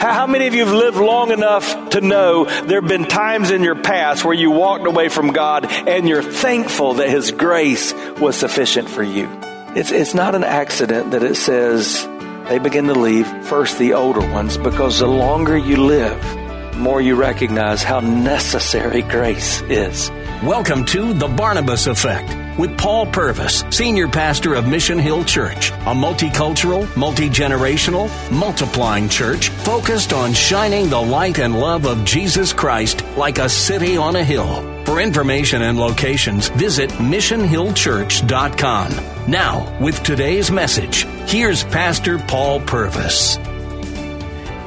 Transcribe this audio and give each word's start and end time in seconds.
How 0.00 0.28
many 0.28 0.46
of 0.46 0.54
you 0.54 0.64
have 0.64 0.74
lived 0.74 0.96
long 0.96 1.32
enough 1.32 1.90
to 1.90 2.00
know 2.00 2.44
there 2.44 2.80
have 2.80 2.88
been 2.88 3.04
times 3.04 3.50
in 3.50 3.64
your 3.64 3.74
past 3.74 4.24
where 4.24 4.34
you 4.34 4.52
walked 4.52 4.86
away 4.86 5.08
from 5.08 5.32
God 5.32 5.66
and 5.66 6.08
you're 6.08 6.22
thankful 6.22 6.94
that 6.94 7.08
His 7.08 7.32
grace 7.32 7.92
was 8.20 8.36
sufficient 8.36 8.88
for 8.88 9.02
you? 9.02 9.28
It's, 9.74 9.90
it's 9.90 10.14
not 10.14 10.36
an 10.36 10.44
accident 10.44 11.10
that 11.10 11.24
it 11.24 11.34
says 11.34 12.06
they 12.48 12.60
begin 12.60 12.86
to 12.86 12.94
leave 12.94 13.26
first 13.46 13.76
the 13.78 13.94
older 13.94 14.20
ones 14.20 14.56
because 14.56 15.00
the 15.00 15.08
longer 15.08 15.56
you 15.56 15.78
live, 15.78 16.22
the 16.22 16.78
more 16.78 17.00
you 17.00 17.16
recognize 17.16 17.82
how 17.82 17.98
necessary 17.98 19.02
grace 19.02 19.62
is. 19.62 20.10
Welcome 20.44 20.84
to 20.86 21.12
The 21.12 21.26
Barnabas 21.26 21.88
Effect 21.88 22.47
with 22.58 22.76
Paul 22.76 23.06
Purvis, 23.06 23.64
Senior 23.70 24.08
Pastor 24.08 24.54
of 24.54 24.66
Mission 24.66 24.98
Hill 24.98 25.24
Church, 25.24 25.70
a 25.70 25.94
multicultural, 25.94 26.94
multi 26.96 27.30
generational, 27.30 28.10
multiplying 28.30 29.08
church 29.08 29.48
focused 29.48 30.12
on 30.12 30.34
shining 30.34 30.90
the 30.90 31.00
light 31.00 31.38
and 31.38 31.58
love 31.58 31.86
of 31.86 32.04
Jesus 32.04 32.52
Christ 32.52 33.02
like 33.16 33.38
a 33.38 33.48
city 33.48 33.96
on 33.96 34.16
a 34.16 34.24
hill. 34.24 34.62
For 34.84 35.00
information 35.00 35.62
and 35.62 35.78
locations, 35.78 36.48
visit 36.48 36.90
missionhillchurch.com. 36.90 39.30
Now, 39.30 39.78
with 39.80 40.02
today's 40.02 40.50
message, 40.50 41.04
here's 41.30 41.62
Pastor 41.64 42.18
Paul 42.18 42.60
Purvis. 42.60 43.38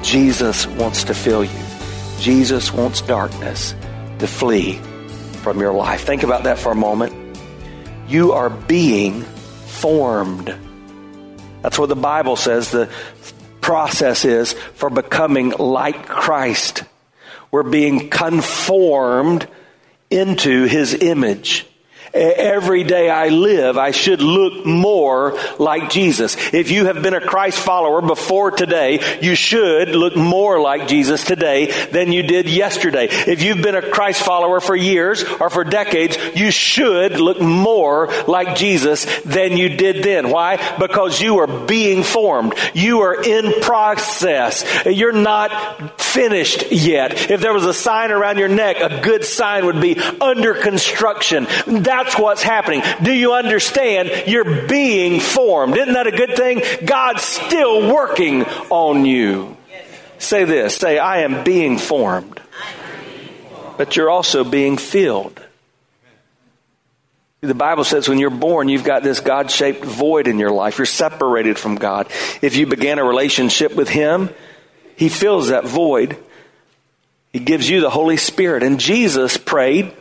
Jesus 0.01 0.65
wants 0.67 1.03
to 1.03 1.13
fill 1.13 1.43
you. 1.43 1.59
Jesus 2.19 2.71
wants 2.71 3.01
darkness 3.01 3.75
to 4.19 4.27
flee 4.27 4.79
from 5.41 5.59
your 5.59 5.73
life. 5.73 6.03
Think 6.03 6.23
about 6.23 6.43
that 6.43 6.59
for 6.59 6.71
a 6.71 6.75
moment. 6.75 7.20
You 8.11 8.33
are 8.33 8.49
being 8.49 9.21
formed. 9.21 10.53
That's 11.61 11.79
what 11.79 11.87
the 11.87 11.95
Bible 11.95 12.35
says 12.35 12.69
the 12.69 12.89
process 13.61 14.25
is 14.25 14.51
for 14.51 14.89
becoming 14.89 15.51
like 15.51 16.09
Christ. 16.09 16.83
We're 17.51 17.63
being 17.63 18.09
conformed 18.09 19.47
into 20.09 20.65
his 20.65 20.93
image. 20.93 21.65
Every 22.13 22.83
day 22.83 23.09
I 23.09 23.29
live, 23.29 23.77
I 23.77 23.91
should 23.91 24.21
look 24.21 24.65
more 24.65 25.39
like 25.59 25.89
Jesus. 25.89 26.35
If 26.53 26.69
you 26.69 26.85
have 26.85 27.01
been 27.01 27.13
a 27.13 27.21
Christ 27.21 27.59
follower 27.59 28.01
before 28.01 28.51
today, 28.51 29.19
you 29.21 29.33
should 29.35 29.89
look 29.89 30.17
more 30.17 30.59
like 30.59 30.89
Jesus 30.89 31.23
today 31.23 31.71
than 31.85 32.11
you 32.11 32.23
did 32.23 32.49
yesterday. 32.49 33.07
If 33.09 33.41
you've 33.41 33.61
been 33.61 33.75
a 33.75 33.89
Christ 33.89 34.23
follower 34.23 34.59
for 34.59 34.75
years 34.75 35.23
or 35.23 35.49
for 35.49 35.63
decades, 35.63 36.17
you 36.35 36.51
should 36.51 37.19
look 37.19 37.39
more 37.39 38.07
like 38.27 38.57
Jesus 38.57 39.05
than 39.23 39.55
you 39.55 39.69
did 39.69 40.03
then. 40.03 40.29
Why? 40.29 40.57
Because 40.77 41.21
you 41.21 41.37
are 41.37 41.47
being 41.47 42.03
formed. 42.03 42.55
You 42.73 43.01
are 43.01 43.23
in 43.23 43.61
process. 43.61 44.65
You're 44.85 45.13
not 45.13 46.01
finished 46.01 46.73
yet. 46.73 47.31
If 47.31 47.39
there 47.39 47.53
was 47.53 47.65
a 47.65 47.73
sign 47.73 48.11
around 48.11 48.37
your 48.37 48.49
neck, 48.49 48.77
a 48.81 48.99
good 48.99 49.23
sign 49.23 49.65
would 49.65 49.79
be 49.79 49.97
under 49.97 50.53
construction. 50.55 51.45
That 51.67 52.00
that's 52.03 52.17
what's 52.17 52.43
happening. 52.43 52.81
Do 53.01 53.11
you 53.11 53.33
understand? 53.33 54.23
You're 54.27 54.67
being 54.67 55.19
formed. 55.19 55.77
Isn't 55.77 55.93
that 55.93 56.07
a 56.07 56.11
good 56.11 56.35
thing? 56.35 56.61
God's 56.85 57.23
still 57.23 57.93
working 57.93 58.43
on 58.69 59.05
you. 59.05 59.57
Say 60.17 60.45
this. 60.45 60.75
Say, 60.75 60.97
I 60.97 61.19
am 61.19 61.43
being 61.43 61.77
formed. 61.77 62.41
But 63.77 63.95
you're 63.95 64.09
also 64.09 64.43
being 64.43 64.77
filled. 64.77 65.41
The 67.41 67.55
Bible 67.55 67.83
says 67.83 68.07
when 68.07 68.19
you're 68.19 68.29
born, 68.29 68.69
you've 68.69 68.83
got 68.83 69.01
this 69.01 69.19
God 69.19 69.49
shaped 69.49 69.83
void 69.83 70.27
in 70.27 70.37
your 70.37 70.51
life. 70.51 70.77
You're 70.77 70.85
separated 70.85 71.57
from 71.57 71.75
God. 71.75 72.07
If 72.41 72.55
you 72.55 72.67
began 72.67 72.99
a 72.99 73.03
relationship 73.03 73.73
with 73.73 73.89
Him, 73.89 74.29
He 74.95 75.09
fills 75.09 75.49
that 75.49 75.65
void. 75.65 76.17
He 77.33 77.39
gives 77.39 77.67
you 77.67 77.81
the 77.81 77.89
Holy 77.89 78.17
Spirit. 78.17 78.61
And 78.61 78.79
Jesus 78.79 79.37
prayed 79.37 79.95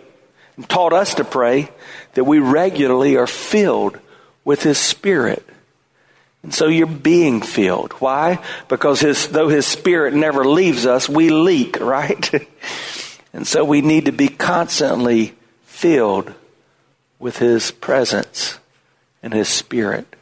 taught 0.69 0.93
us 0.93 1.15
to 1.15 1.25
pray 1.25 1.71
that 2.15 2.25
we 2.25 2.39
regularly 2.39 3.17
are 3.17 3.27
filled 3.27 3.99
with 4.45 4.63
His 4.63 4.79
Spirit. 4.79 5.47
And 6.43 6.55
so 6.55 6.67
you're 6.67 6.87
being 6.87 7.43
filled. 7.43 7.93
Why? 7.95 8.43
Because 8.69 9.01
his, 9.01 9.29
though 9.29 9.49
His 9.49 9.67
Spirit 9.67 10.15
never 10.15 10.45
leaves 10.45 10.87
us, 10.87 11.09
we 11.09 11.29
leak, 11.29 11.79
right? 11.81 12.31
and 13.33 13.47
so 13.47 13.65
we 13.65 13.83
need 13.83 14.07
to 14.07 14.13
be 14.13 14.29
constantly 14.29 15.35
filled 15.65 16.33
with 17.19 17.39
His 17.39 17.71
presence 17.71 18.59
and 19.23 19.33
His 19.33 19.49
Spirit. 19.49 20.17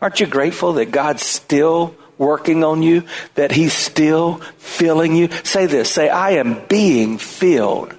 Aren't 0.00 0.20
you 0.20 0.26
grateful 0.26 0.74
that 0.74 0.90
God's 0.90 1.24
still 1.24 1.94
working 2.18 2.64
on 2.64 2.82
you? 2.82 3.04
That 3.36 3.52
He's 3.52 3.72
still 3.72 4.38
filling 4.58 5.14
you? 5.14 5.28
Say 5.44 5.66
this. 5.66 5.90
Say, 5.90 6.08
I 6.08 6.32
am 6.32 6.66
being 6.66 7.18
filled 7.18 7.96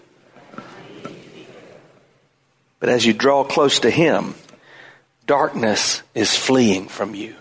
but 2.79 2.89
as 2.89 3.05
you 3.05 3.13
draw 3.13 3.43
close 3.43 3.79
to 3.81 3.89
Him, 3.89 4.35
darkness 5.25 6.03
is 6.13 6.35
fleeing 6.35 6.87
from 6.87 7.15
you. 7.15 7.35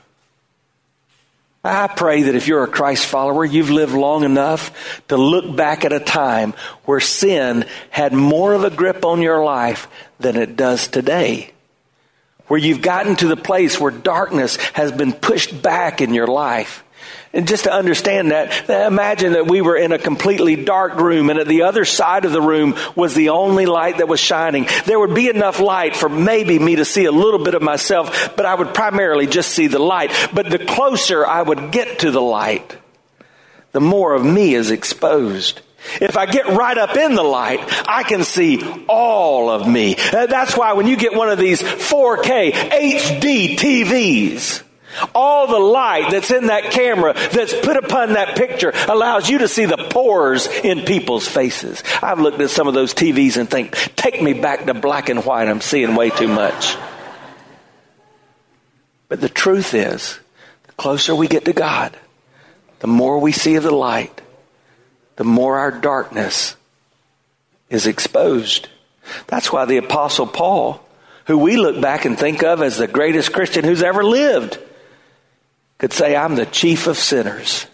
I 1.66 1.86
pray 1.86 2.24
that 2.24 2.34
if 2.34 2.46
you're 2.46 2.64
a 2.64 2.68
Christ 2.68 3.06
follower, 3.06 3.42
you've 3.42 3.70
lived 3.70 3.94
long 3.94 4.24
enough 4.24 5.02
to 5.08 5.16
look 5.16 5.56
back 5.56 5.86
at 5.86 5.94
a 5.94 6.00
time 6.00 6.52
where 6.84 7.00
sin 7.00 7.64
had 7.88 8.12
more 8.12 8.52
of 8.52 8.64
a 8.64 8.70
grip 8.70 9.02
on 9.04 9.22
your 9.22 9.42
life 9.42 9.88
than 10.20 10.36
it 10.36 10.56
does 10.56 10.88
today. 10.88 11.52
Where 12.48 12.60
you've 12.60 12.82
gotten 12.82 13.16
to 13.16 13.28
the 13.28 13.36
place 13.36 13.80
where 13.80 13.90
darkness 13.90 14.56
has 14.74 14.92
been 14.92 15.14
pushed 15.14 15.62
back 15.62 16.02
in 16.02 16.12
your 16.12 16.26
life. 16.26 16.83
And 17.34 17.48
just 17.48 17.64
to 17.64 17.72
understand 17.72 18.30
that, 18.30 18.70
imagine 18.70 19.32
that 19.32 19.48
we 19.48 19.60
were 19.60 19.76
in 19.76 19.90
a 19.90 19.98
completely 19.98 20.54
dark 20.54 20.94
room 20.94 21.30
and 21.30 21.38
at 21.40 21.48
the 21.48 21.62
other 21.62 21.84
side 21.84 22.24
of 22.24 22.30
the 22.30 22.40
room 22.40 22.76
was 22.94 23.14
the 23.14 23.30
only 23.30 23.66
light 23.66 23.98
that 23.98 24.06
was 24.06 24.20
shining. 24.20 24.68
There 24.86 25.00
would 25.00 25.16
be 25.16 25.28
enough 25.28 25.58
light 25.58 25.96
for 25.96 26.08
maybe 26.08 26.60
me 26.60 26.76
to 26.76 26.84
see 26.84 27.06
a 27.06 27.12
little 27.12 27.42
bit 27.42 27.54
of 27.54 27.62
myself, 27.62 28.36
but 28.36 28.46
I 28.46 28.54
would 28.54 28.72
primarily 28.72 29.26
just 29.26 29.50
see 29.50 29.66
the 29.66 29.80
light. 29.80 30.12
But 30.32 30.48
the 30.48 30.64
closer 30.64 31.26
I 31.26 31.42
would 31.42 31.72
get 31.72 31.98
to 32.00 32.12
the 32.12 32.22
light, 32.22 32.78
the 33.72 33.80
more 33.80 34.14
of 34.14 34.24
me 34.24 34.54
is 34.54 34.70
exposed. 34.70 35.60
If 36.00 36.16
I 36.16 36.26
get 36.26 36.46
right 36.46 36.78
up 36.78 36.96
in 36.96 37.16
the 37.16 37.24
light, 37.24 37.58
I 37.88 38.04
can 38.04 38.22
see 38.22 38.84
all 38.88 39.50
of 39.50 39.68
me. 39.68 39.96
Uh, 39.96 40.26
that's 40.26 40.56
why 40.56 40.74
when 40.74 40.86
you 40.86 40.96
get 40.96 41.14
one 41.14 41.30
of 41.30 41.38
these 41.38 41.60
4K 41.60 42.52
HD 42.52 43.56
TVs, 43.56 44.62
all 45.14 45.46
the 45.46 45.58
light 45.58 46.10
that's 46.10 46.30
in 46.30 46.46
that 46.46 46.70
camera 46.70 47.14
that's 47.14 47.54
put 47.60 47.76
upon 47.76 48.14
that 48.14 48.36
picture 48.36 48.72
allows 48.88 49.28
you 49.28 49.38
to 49.38 49.48
see 49.48 49.64
the 49.64 49.76
pores 49.90 50.46
in 50.46 50.82
people's 50.82 51.26
faces. 51.26 51.82
I've 52.02 52.20
looked 52.20 52.40
at 52.40 52.50
some 52.50 52.68
of 52.68 52.74
those 52.74 52.94
TVs 52.94 53.36
and 53.36 53.48
think, 53.48 53.72
take 53.96 54.22
me 54.22 54.32
back 54.32 54.66
to 54.66 54.74
black 54.74 55.08
and 55.08 55.24
white. 55.24 55.48
I'm 55.48 55.60
seeing 55.60 55.94
way 55.94 56.10
too 56.10 56.28
much. 56.28 56.76
But 59.08 59.20
the 59.20 59.28
truth 59.28 59.74
is, 59.74 60.18
the 60.66 60.72
closer 60.72 61.14
we 61.14 61.28
get 61.28 61.44
to 61.44 61.52
God, 61.52 61.96
the 62.80 62.86
more 62.86 63.18
we 63.18 63.32
see 63.32 63.54
of 63.56 63.62
the 63.62 63.70
light, 63.70 64.20
the 65.16 65.24
more 65.24 65.58
our 65.58 65.70
darkness 65.70 66.56
is 67.70 67.86
exposed. 67.86 68.68
That's 69.26 69.52
why 69.52 69.64
the 69.64 69.76
apostle 69.76 70.26
Paul, 70.26 70.80
who 71.26 71.38
we 71.38 71.56
look 71.56 71.80
back 71.80 72.04
and 72.04 72.18
think 72.18 72.42
of 72.42 72.62
as 72.62 72.78
the 72.78 72.86
greatest 72.86 73.32
Christian 73.32 73.64
who's 73.64 73.82
ever 73.82 74.04
lived, 74.04 74.58
could 75.84 75.92
say, 75.92 76.16
I'm 76.16 76.34
the 76.34 76.46
chief 76.46 76.86
of 76.86 76.96
sinners. 76.96 77.66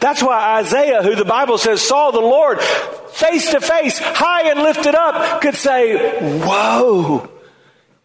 That's 0.00 0.20
why 0.20 0.58
Isaiah, 0.58 1.00
who 1.00 1.14
the 1.14 1.24
Bible 1.24 1.58
says 1.58 1.80
saw 1.80 2.10
the 2.10 2.18
Lord 2.18 2.60
face 2.60 3.52
to 3.52 3.60
face, 3.60 4.00
high 4.00 4.50
and 4.50 4.58
lifted 4.58 4.96
up, 4.96 5.40
could 5.40 5.54
say, 5.54 6.40
Woe 6.44 7.30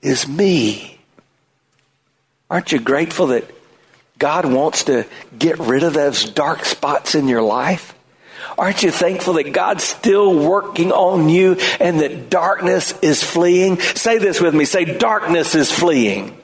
is 0.04 0.28
me. 0.28 1.00
Aren't 2.52 2.72
you 2.72 2.80
grateful 2.80 3.28
that 3.28 3.50
God 4.20 4.46
wants 4.46 4.84
to 4.84 5.08
get 5.36 5.58
rid 5.58 5.82
of 5.82 5.94
those 5.94 6.26
dark 6.26 6.64
spots 6.64 7.16
in 7.16 7.28
your 7.28 7.42
life? 7.42 7.96
Aren't 8.60 8.84
you 8.84 8.92
thankful 8.92 9.34
that 9.34 9.54
God's 9.54 9.86
still 9.86 10.38
working 10.38 10.92
on 10.92 11.30
you 11.30 11.54
and 11.80 12.02
that 12.02 12.30
darkness 12.30 12.94
is 13.02 13.24
fleeing? 13.24 13.80
Say 13.80 14.20
this 14.20 14.40
with 14.40 14.54
me. 14.54 14.66
Say, 14.66 14.86
darkness 14.86 15.56
is 15.56 15.72
fleeing. 15.72 16.40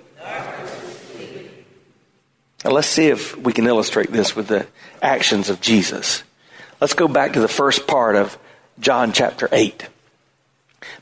Now 2.66 2.72
let's 2.72 2.88
see 2.88 3.10
if 3.10 3.38
we 3.38 3.54
can 3.54 3.68
illustrate 3.68 4.12
this 4.12 4.36
with 4.36 4.48
the 4.48 4.66
actions 5.00 5.52
of 5.52 5.62
Jesus. 5.62 6.24
Let's 6.82 6.96
go 6.96 7.08
back 7.08 7.34
to 7.34 7.40
the 7.40 7.48
first 7.48 7.86
part 7.86 8.16
of 8.16 8.40
John 8.80 9.14
chapter 9.14 9.48
8. 9.52 9.88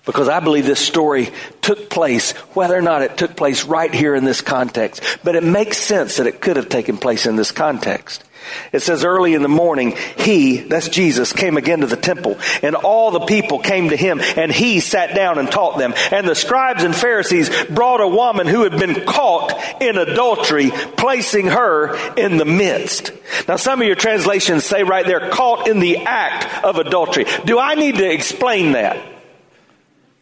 Because 0.05 0.27
I 0.27 0.39
believe 0.39 0.65
this 0.65 0.85
story 0.85 1.29
took 1.61 1.89
place, 1.89 2.31
whether 2.53 2.75
or 2.75 2.81
not 2.81 3.01
it 3.01 3.17
took 3.17 3.35
place 3.35 3.63
right 3.63 3.93
here 3.93 4.15
in 4.15 4.25
this 4.25 4.41
context. 4.41 5.01
But 5.23 5.35
it 5.35 5.43
makes 5.43 5.77
sense 5.77 6.17
that 6.17 6.27
it 6.27 6.41
could 6.41 6.57
have 6.57 6.69
taken 6.69 6.97
place 6.97 7.25
in 7.25 7.35
this 7.35 7.51
context. 7.51 8.23
It 8.71 8.81
says 8.81 9.03
early 9.03 9.33
in 9.33 9.41
the 9.41 9.47
morning, 9.47 9.95
he, 10.17 10.57
that's 10.57 10.89
Jesus, 10.89 11.33
came 11.33 11.57
again 11.57 11.81
to 11.81 11.87
the 11.87 11.95
temple, 11.95 12.37
and 12.61 12.75
all 12.75 13.11
the 13.11 13.21
people 13.21 13.59
came 13.59 13.89
to 13.89 13.95
him, 13.95 14.19
and 14.19 14.51
he 14.51 14.79
sat 14.79 15.15
down 15.15 15.39
and 15.39 15.49
taught 15.49 15.77
them. 15.77 15.93
And 16.11 16.27
the 16.27 16.35
scribes 16.35 16.83
and 16.83 16.95
Pharisees 16.95 17.49
brought 17.65 18.01
a 18.01 18.07
woman 18.07 18.47
who 18.47 18.63
had 18.63 18.77
been 18.77 19.05
caught 19.05 19.81
in 19.81 19.97
adultery, 19.97 20.71
placing 20.71 21.47
her 21.47 21.95
in 22.15 22.37
the 22.37 22.45
midst. 22.45 23.11
Now, 23.47 23.55
some 23.55 23.81
of 23.81 23.87
your 23.87 23.95
translations 23.95 24.65
say 24.65 24.83
right 24.83 25.05
there, 25.05 25.29
caught 25.29 25.67
in 25.67 25.79
the 25.79 25.99
act 25.99 26.63
of 26.63 26.77
adultery. 26.77 27.25
Do 27.45 27.59
I 27.59 27.75
need 27.75 27.95
to 27.95 28.11
explain 28.11 28.73
that? 28.73 29.12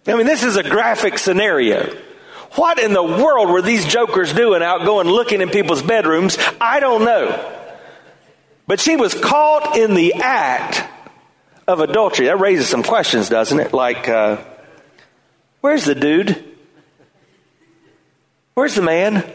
I 0.08 0.16
mean, 0.16 0.26
this 0.26 0.44
is 0.44 0.58
a 0.58 0.64
graphic 0.64 1.18
scenario. 1.20 1.96
What 2.56 2.80
in 2.80 2.94
the 2.94 3.04
world 3.04 3.50
were 3.50 3.62
these 3.62 3.86
jokers 3.86 4.34
doing 4.34 4.62
out 4.62 4.84
going 4.84 5.08
looking 5.08 5.42
in 5.42 5.50
people's 5.50 5.82
bedrooms? 5.82 6.38
I 6.60 6.80
don't 6.80 7.06
know. 7.06 7.58
But 8.68 8.80
she 8.80 8.96
was 8.96 9.14
caught 9.14 9.78
in 9.78 9.94
the 9.94 10.16
act 10.16 10.84
of 11.68 11.80
adultery. 11.80 12.26
That 12.26 12.40
raises 12.40 12.68
some 12.68 12.84
questions, 12.84 13.30
doesn't 13.30 13.60
it? 13.60 13.74
Like, 13.74 14.10
uh, 14.10 14.38
where's 15.62 15.86
the 15.86 15.96
dude? 15.96 16.44
Where's 18.54 18.76
the 18.76 18.82
man? 18.82 19.32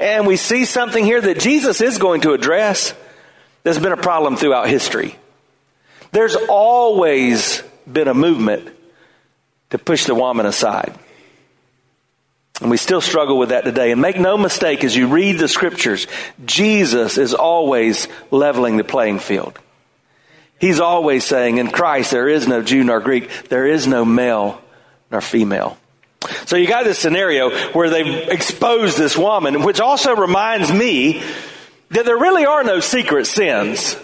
And 0.00 0.26
we 0.26 0.36
see 0.36 0.64
something 0.64 1.04
here 1.04 1.20
that 1.20 1.38
Jesus 1.38 1.80
is 1.80 1.98
going 1.98 2.22
to 2.22 2.32
address. 2.32 2.94
There's 3.62 3.78
been 3.78 3.92
a 3.92 3.96
problem 3.96 4.36
throughout 4.36 4.68
history. 4.68 5.16
There's 6.12 6.34
always 6.48 7.62
been 7.90 8.08
a 8.08 8.14
movement 8.14 8.74
to 9.70 9.78
push 9.78 10.04
the 10.04 10.14
woman 10.14 10.46
aside. 10.46 10.94
And 12.60 12.70
we 12.70 12.76
still 12.76 13.00
struggle 13.00 13.38
with 13.38 13.48
that 13.48 13.64
today. 13.64 13.90
And 13.90 14.02
make 14.02 14.18
no 14.20 14.36
mistake, 14.36 14.84
as 14.84 14.94
you 14.94 15.08
read 15.08 15.38
the 15.38 15.48
scriptures, 15.48 16.06
Jesus 16.44 17.16
is 17.16 17.32
always 17.32 18.06
leveling 18.30 18.76
the 18.76 18.84
playing 18.84 19.18
field. 19.18 19.58
He's 20.58 20.78
always 20.78 21.24
saying, 21.24 21.56
in 21.56 21.70
Christ, 21.70 22.10
there 22.10 22.28
is 22.28 22.46
no 22.46 22.62
Jew 22.62 22.84
nor 22.84 23.00
Greek, 23.00 23.48
there 23.48 23.66
is 23.66 23.86
no 23.86 24.04
male 24.04 24.60
nor 25.10 25.22
female. 25.22 25.78
So 26.44 26.56
you 26.56 26.68
got 26.68 26.84
this 26.84 26.98
scenario 26.98 27.50
where 27.72 27.88
they've 27.88 28.28
exposed 28.28 28.98
this 28.98 29.16
woman, 29.16 29.62
which 29.62 29.80
also 29.80 30.14
reminds 30.14 30.70
me 30.70 31.22
that 31.90 32.04
there 32.04 32.18
really 32.18 32.44
are 32.44 32.62
no 32.62 32.80
secret 32.80 33.26
sins. 33.26 33.96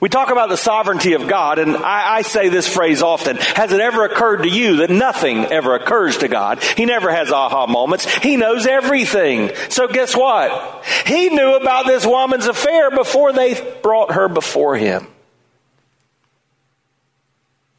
We 0.00 0.08
talk 0.08 0.30
about 0.30 0.48
the 0.48 0.56
sovereignty 0.56 1.14
of 1.14 1.26
God, 1.28 1.58
and 1.58 1.76
I, 1.76 2.16
I, 2.16 2.22
say 2.22 2.48
this 2.48 2.72
phrase 2.72 3.02
often. 3.02 3.36
Has 3.36 3.72
it 3.72 3.80
ever 3.80 4.04
occurred 4.04 4.42
to 4.42 4.48
you 4.48 4.76
that 4.76 4.90
nothing 4.90 5.46
ever 5.46 5.74
occurs 5.74 6.18
to 6.18 6.28
God? 6.28 6.62
He 6.62 6.84
never 6.84 7.10
has 7.10 7.30
aha 7.30 7.66
moments. 7.66 8.06
He 8.18 8.36
knows 8.36 8.66
everything. 8.66 9.50
So 9.68 9.88
guess 9.88 10.16
what? 10.16 10.84
He 11.06 11.28
knew 11.28 11.54
about 11.54 11.86
this 11.86 12.06
woman's 12.06 12.46
affair 12.46 12.90
before 12.90 13.32
they 13.32 13.60
brought 13.82 14.12
her 14.12 14.28
before 14.28 14.76
him. 14.76 15.06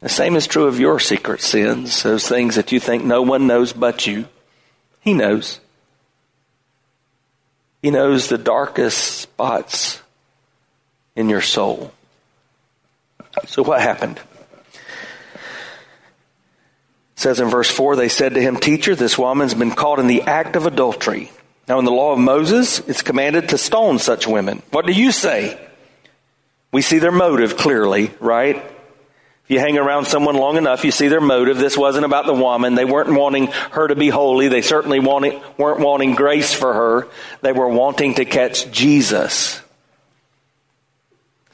The 0.00 0.08
same 0.08 0.36
is 0.36 0.46
true 0.46 0.66
of 0.66 0.80
your 0.80 0.98
secret 0.98 1.40
sins, 1.42 2.02
those 2.02 2.26
things 2.26 2.56
that 2.56 2.72
you 2.72 2.80
think 2.80 3.04
no 3.04 3.22
one 3.22 3.46
knows 3.46 3.72
but 3.72 4.06
you. 4.06 4.26
He 5.00 5.12
knows. 5.12 5.60
He 7.82 7.90
knows 7.90 8.28
the 8.28 8.38
darkest 8.38 8.98
spots 8.98 10.02
in 11.16 11.28
your 11.28 11.40
soul. 11.40 11.92
So 13.46 13.62
what 13.62 13.80
happened? 13.80 14.20
It 17.14 17.20
says 17.20 17.40
in 17.40 17.48
verse 17.48 17.70
4 17.70 17.96
they 17.96 18.08
said 18.08 18.34
to 18.34 18.40
him, 18.40 18.56
Teacher, 18.56 18.94
this 18.94 19.18
woman's 19.18 19.54
been 19.54 19.72
caught 19.72 19.98
in 19.98 20.06
the 20.06 20.22
act 20.22 20.56
of 20.56 20.66
adultery. 20.66 21.30
Now, 21.68 21.78
in 21.78 21.84
the 21.84 21.92
law 21.92 22.12
of 22.12 22.18
Moses, 22.18 22.80
it's 22.80 23.02
commanded 23.02 23.50
to 23.50 23.58
stone 23.58 24.00
such 24.00 24.26
women. 24.26 24.62
What 24.70 24.86
do 24.86 24.92
you 24.92 25.12
say? 25.12 25.56
We 26.72 26.82
see 26.82 26.98
their 26.98 27.12
motive 27.12 27.56
clearly, 27.56 28.12
right? 28.18 28.56
If 28.56 29.54
you 29.54 29.60
hang 29.60 29.78
around 29.78 30.06
someone 30.06 30.36
long 30.36 30.56
enough, 30.56 30.84
you 30.84 30.90
see 30.90 31.08
their 31.08 31.20
motive. 31.20 31.58
This 31.58 31.76
wasn't 31.76 32.04
about 32.04 32.26
the 32.26 32.34
woman. 32.34 32.74
They 32.74 32.84
weren't 32.84 33.12
wanting 33.12 33.48
her 33.72 33.86
to 33.86 33.96
be 33.96 34.08
holy. 34.08 34.48
They 34.48 34.62
certainly 34.62 35.00
wanted, 35.00 35.40
weren't 35.58 35.80
wanting 35.80 36.14
grace 36.14 36.52
for 36.52 36.72
her. 36.72 37.08
They 37.40 37.52
were 37.52 37.68
wanting 37.68 38.14
to 38.14 38.24
catch 38.24 38.70
Jesus. 38.70 39.60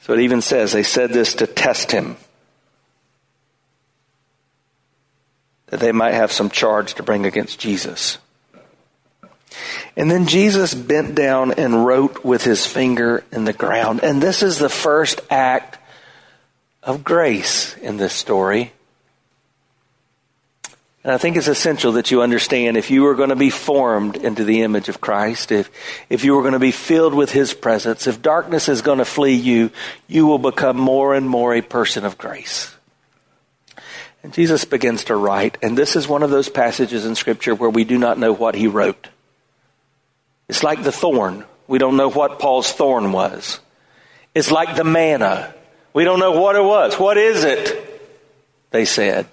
So 0.07 0.13
it 0.13 0.21
even 0.21 0.41
says 0.41 0.71
they 0.71 0.83
said 0.83 1.11
this 1.11 1.35
to 1.35 1.47
test 1.47 1.91
him. 1.91 2.15
That 5.65 5.81
they 5.81 5.91
might 5.91 6.13
have 6.13 6.31
some 6.31 6.49
charge 6.49 6.93
to 6.93 7.03
bring 7.03 7.25
against 7.25 7.59
Jesus. 7.59 8.17
And 9.97 10.09
then 10.09 10.25
Jesus 10.25 10.73
bent 10.73 11.13
down 11.13 11.51
and 11.51 11.85
wrote 11.85 12.23
with 12.23 12.45
his 12.45 12.65
finger 12.65 13.25
in 13.33 13.43
the 13.43 13.51
ground. 13.51 13.99
And 14.01 14.23
this 14.23 14.43
is 14.43 14.59
the 14.59 14.69
first 14.69 15.19
act 15.29 15.77
of 16.81 17.03
grace 17.03 17.75
in 17.75 17.97
this 17.97 18.13
story. 18.13 18.71
And 21.03 21.13
I 21.13 21.17
think 21.17 21.37
it's 21.37 21.47
essential 21.47 21.93
that 21.93 22.11
you 22.11 22.21
understand 22.21 22.75
if 22.75 22.91
you 22.91 23.05
are 23.07 23.15
going 23.15 23.29
to 23.29 23.35
be 23.35 23.49
formed 23.49 24.17
into 24.17 24.43
the 24.43 24.63
image 24.63 24.89
of 24.89 24.99
Christ, 24.99 25.51
if, 25.51 25.69
if 26.09 26.25
you 26.25 26.37
are 26.37 26.41
going 26.41 26.53
to 26.53 26.59
be 26.59 26.71
filled 26.71 27.13
with 27.13 27.31
His 27.31 27.53
presence, 27.53 28.07
if 28.07 28.21
darkness 28.21 28.67
is 28.67 28.81
going 28.81 28.97
to 28.97 29.05
flee 29.05 29.35
you, 29.35 29.71
you 30.07 30.25
will 30.25 30.39
become 30.39 30.75
more 30.75 31.15
and 31.15 31.29
more 31.29 31.53
a 31.53 31.61
person 31.61 32.03
of 32.03 32.17
grace. 32.17 32.75
And 34.23 34.33
Jesus 34.33 34.65
begins 34.65 35.05
to 35.05 35.15
write, 35.15 35.57
and 35.61 35.77
this 35.77 35.95
is 35.95 36.07
one 36.07 36.23
of 36.23 36.29
those 36.29 36.49
passages 36.49 37.05
in 37.05 37.15
Scripture 37.15 37.55
where 37.55 37.69
we 37.69 37.85
do 37.85 37.97
not 37.97 38.17
know 38.17 38.33
what 38.33 38.55
He 38.55 38.67
wrote. 38.67 39.07
It's 40.49 40.63
like 40.63 40.83
the 40.83 40.91
thorn. 40.91 41.45
We 41.67 41.77
don't 41.77 41.95
know 41.95 42.09
what 42.09 42.39
Paul's 42.39 42.71
thorn 42.71 43.11
was. 43.11 43.59
It's 44.33 44.51
like 44.51 44.75
the 44.75 44.83
manna. 44.83 45.53
We 45.93 46.03
don't 46.03 46.19
know 46.19 46.39
what 46.39 46.55
it 46.55 46.63
was. 46.63 46.95
What 46.95 47.17
is 47.17 47.43
it? 47.43 48.01
They 48.71 48.85
said. 48.85 49.27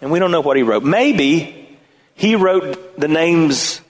And 0.00 0.10
we 0.10 0.18
don't 0.18 0.30
know 0.30 0.40
what 0.40 0.56
he 0.56 0.62
wrote. 0.62 0.84
Maybe 0.84 1.78
he 2.14 2.36
wrote 2.36 2.98
the 2.98 3.08
names, 3.08 3.80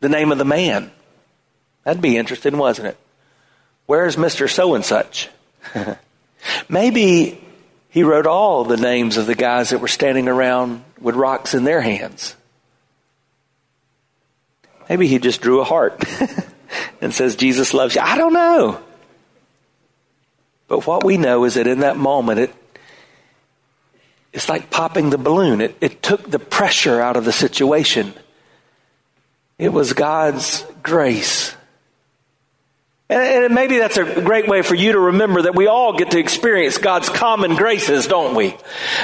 the 0.00 0.08
name 0.08 0.32
of 0.32 0.38
the 0.38 0.44
man. 0.44 0.90
That'd 1.84 2.02
be 2.02 2.16
interesting, 2.16 2.56
wasn't 2.56 2.88
it? 2.88 2.98
Where's 3.86 4.16
Mr. 4.16 4.48
So 4.48 4.74
and 4.74 4.84
such? 4.84 5.28
Maybe 6.68 7.42
he 7.90 8.02
wrote 8.02 8.26
all 8.26 8.64
the 8.64 8.76
names 8.76 9.16
of 9.16 9.26
the 9.26 9.34
guys 9.34 9.70
that 9.70 9.80
were 9.80 9.88
standing 9.88 10.28
around 10.28 10.84
with 11.00 11.14
rocks 11.14 11.54
in 11.54 11.64
their 11.64 11.80
hands. 11.80 12.34
Maybe 14.88 15.06
he 15.06 15.18
just 15.18 15.40
drew 15.40 15.60
a 15.60 15.64
heart 15.64 16.02
and 17.00 17.14
says, 17.14 17.36
Jesus 17.36 17.74
loves 17.74 17.94
you. 17.94 18.00
I 18.00 18.16
don't 18.16 18.32
know. 18.32 18.80
But 20.68 20.86
what 20.86 21.04
we 21.04 21.16
know 21.16 21.44
is 21.44 21.54
that 21.54 21.66
in 21.66 21.80
that 21.80 21.96
moment, 21.96 22.40
it 22.40 22.54
it's 24.34 24.48
like 24.48 24.68
popping 24.68 25.10
the 25.10 25.18
balloon. 25.18 25.60
It, 25.60 25.76
it 25.80 26.02
took 26.02 26.28
the 26.28 26.40
pressure 26.40 27.00
out 27.00 27.16
of 27.16 27.24
the 27.24 27.32
situation. 27.32 28.12
It 29.58 29.72
was 29.72 29.92
God's 29.92 30.66
grace. 30.82 31.54
And, 33.08 33.54
maybe 33.54 33.78
that's 33.78 33.96
a 33.96 34.22
great 34.22 34.48
way 34.48 34.62
for 34.62 34.74
you 34.74 34.92
to 34.92 34.98
remember 34.98 35.42
that 35.42 35.54
we 35.54 35.68
all 35.68 35.96
get 35.96 36.10
to 36.10 36.18
experience 36.18 36.78
God's 36.78 37.08
common 37.08 37.54
graces, 37.54 38.08
don't 38.08 38.34
we? 38.34 38.56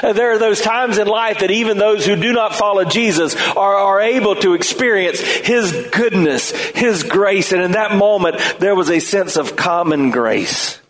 Uh, 0.03 0.15
there 0.15 0.33
are 0.33 0.39
those 0.39 0.61
times 0.61 0.99
in 0.99 1.07
life 1.07 1.39
that 1.41 1.51
even 1.53 1.79
those 1.79 2.05
who 2.05 2.17
do 2.17 2.33
not 2.33 2.57
follow 2.57 2.85
Jesus 2.85 3.37
are, 3.37 3.77
are 3.77 4.01
able 4.01 4.35
to 4.37 4.55
experience 4.55 5.21
His 5.21 5.91
goodness, 5.93 6.51
His 6.51 7.05
grace. 7.05 7.53
And 7.53 7.63
in 7.63 7.73
that 7.73 7.95
moment, 7.95 8.37
there 8.59 8.75
was 8.75 8.91
a 8.91 8.99
sense 8.99 9.37
of 9.37 9.55
common 9.55 10.11
grace. 10.11 10.81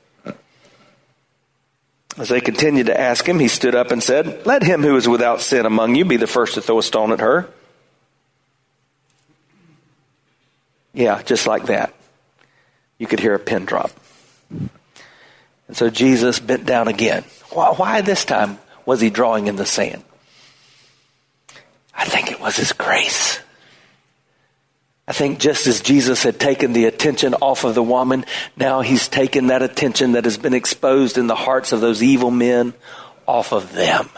As 2.21 2.29
they 2.29 2.43
continued 2.43 2.89
to 2.89 3.01
ask 3.01 3.27
him, 3.27 3.39
he 3.39 3.49
stood 3.49 3.75
up 3.75 3.91
and 3.91 4.03
said, 4.03 4.45
Let 4.45 4.63
him 4.63 4.83
who 4.83 4.95
is 4.97 5.09
without 5.09 5.41
sin 5.41 5.65
among 5.65 5.95
you 5.95 6.05
be 6.05 6.19
the 6.19 6.27
first 6.27 6.53
to 6.53 6.61
throw 6.61 6.79
a 6.79 6.83
stone 6.83 7.13
at 7.13 7.21
her. 7.21 7.49
Yeah, 10.93 11.23
just 11.23 11.47
like 11.47 11.67
that. 11.67 11.95
You 12.99 13.07
could 13.07 13.21
hear 13.21 13.35
a 13.35 13.39
pin 13.39 13.65
drop. 13.65 13.91
And 14.51 14.69
so 15.73 15.89
Jesus 15.89 16.41
bent 16.41 16.67
down 16.67 16.89
again. 16.89 17.25
Why, 17.53 17.71
why 17.71 18.01
this 18.03 18.27
time 18.27 18.59
was 18.85 19.01
he 19.01 19.09
drawing 19.09 19.47
in 19.47 19.57
the 19.57 19.65
sand? 19.65 20.05
I 21.95 22.05
think 22.05 22.31
it 22.31 22.39
was 22.39 22.55
his 22.57 22.75
grace. 22.75 23.40
I 25.11 25.13
think 25.13 25.41
just 25.41 25.67
as 25.67 25.81
Jesus 25.81 26.23
had 26.23 26.39
taken 26.39 26.73
the 26.73 26.85
attention 26.85 27.35
off 27.35 27.65
of 27.65 27.75
the 27.75 27.83
woman, 27.83 28.25
now 28.57 28.81
he's 28.81 29.09
taken 29.09 29.49
that 29.49 29.61
attention 29.61 30.13
that 30.13 30.23
has 30.23 30.39
been 30.39 30.55
exposed 30.55 31.19
in 31.19 31.27
the 31.27 31.35
hearts 31.35 31.73
of 31.73 31.81
those 31.81 32.01
evil 32.01 32.31
men 32.31 32.75
off 33.27 33.53
of 33.53 33.73
them. 33.73 34.09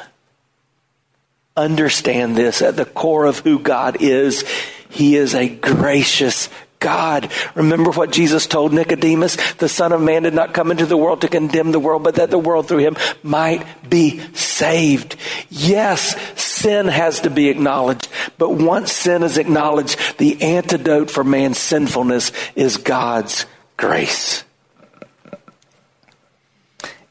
Understand 1.57 2.37
this 2.37 2.61
at 2.61 2.77
the 2.77 2.85
core 2.85 3.25
of 3.25 3.39
who 3.39 3.59
God 3.59 4.03
is. 4.03 4.45
He 4.91 5.17
is 5.17 5.35
a 5.35 5.49
gracious 5.49 6.51
God. 6.83 7.31
Remember 7.55 7.91
what 7.93 8.11
Jesus 8.11 8.47
told 8.47 8.73
Nicodemus? 8.73 9.37
The 9.55 9.69
Son 9.69 9.93
of 9.93 10.03
Man 10.03 10.25
did 10.25 10.35
not 10.35 10.53
come 10.53 10.71
into 10.71 10.85
the 10.85 10.97
world 10.97 11.23
to 11.23 11.29
condemn 11.29 11.73
the 11.73 11.81
world, 11.81 12.03
but 12.03 12.17
that 12.17 12.31
the 12.31 12.39
world 12.39 12.69
through 12.69 12.79
him 12.79 12.97
might 13.23 13.89
be 13.89 14.19
saved. 14.35 15.17
Yes, 15.49 16.15
sin 16.41 16.89
has 16.89 17.21
to 17.21 17.31
be 17.31 17.49
acknowledged, 17.49 18.09
but 18.37 18.51
once 18.51 18.93
sin 18.93 19.23
is 19.23 19.39
acknowledged, 19.39 20.19
the 20.19 20.43
antidote 20.43 21.11
for 21.11 21.25
man's 21.25 21.59
sinfulness 21.59 22.33
is 22.55 22.77
God's 22.77 23.47
grace. 23.77 24.45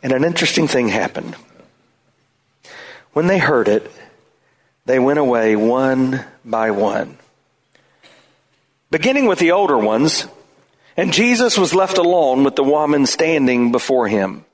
And 0.03 0.11
an 0.11 0.23
interesting 0.23 0.67
thing 0.67 0.89
happened. 0.89 1.35
When 3.13 3.27
they 3.27 3.37
heard 3.37 3.67
it, 3.67 3.91
they 4.85 4.99
went 4.99 5.19
away 5.19 5.55
one 5.55 6.25
by 6.43 6.71
one. 6.71 7.17
Beginning 8.91 9.25
with 9.25 9.39
the 9.39 9.51
older 9.51 9.77
ones, 9.77 10.27
and 10.98 11.13
Jesus 11.13 11.57
was 11.57 11.74
left 11.74 11.98
alone 11.98 12.43
with 12.43 12.55
the 12.55 12.63
woman 12.63 13.05
standing 13.05 13.71
before 13.71 14.07
him. 14.07 14.45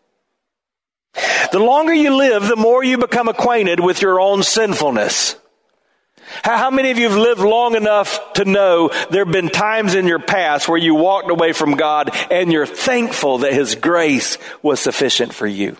The 1.51 1.59
longer 1.59 1.93
you 1.93 2.15
live, 2.15 2.47
the 2.47 2.55
more 2.55 2.83
you 2.83 2.99
become 2.99 3.27
acquainted 3.27 3.79
with 3.79 4.01
your 4.01 4.19
own 4.19 4.43
sinfulness. 4.43 5.35
How 6.43 6.69
many 6.69 6.91
of 6.91 6.99
you 6.99 7.09
have 7.09 7.17
lived 7.17 7.41
long 7.41 7.75
enough 7.75 8.33
to 8.33 8.45
know 8.45 8.89
there 9.09 9.25
have 9.25 9.33
been 9.33 9.49
times 9.49 9.95
in 9.95 10.07
your 10.07 10.19
past 10.19 10.67
where 10.67 10.77
you 10.77 10.93
walked 10.93 11.31
away 11.31 11.53
from 11.53 11.75
God 11.75 12.11
and 12.29 12.51
you're 12.51 12.65
thankful 12.65 13.39
that 13.39 13.53
His 13.53 13.75
grace 13.75 14.37
was 14.61 14.79
sufficient 14.79 15.33
for 15.33 15.47
you? 15.47 15.77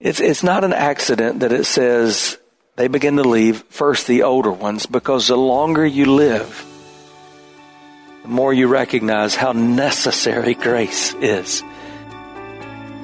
It's, 0.00 0.20
it's 0.20 0.42
not 0.42 0.64
an 0.64 0.72
accident 0.72 1.40
that 1.40 1.52
it 1.52 1.64
says 1.64 2.38
they 2.76 2.88
begin 2.88 3.16
to 3.16 3.24
leave 3.24 3.62
first 3.68 4.06
the 4.06 4.22
older 4.22 4.52
ones 4.52 4.86
because 4.86 5.28
the 5.28 5.36
longer 5.36 5.84
you 5.84 6.06
live, 6.06 6.64
the 8.22 8.28
more 8.28 8.54
you 8.54 8.68
recognize 8.68 9.34
how 9.34 9.52
necessary 9.52 10.54
grace 10.54 11.12
is. 11.14 11.62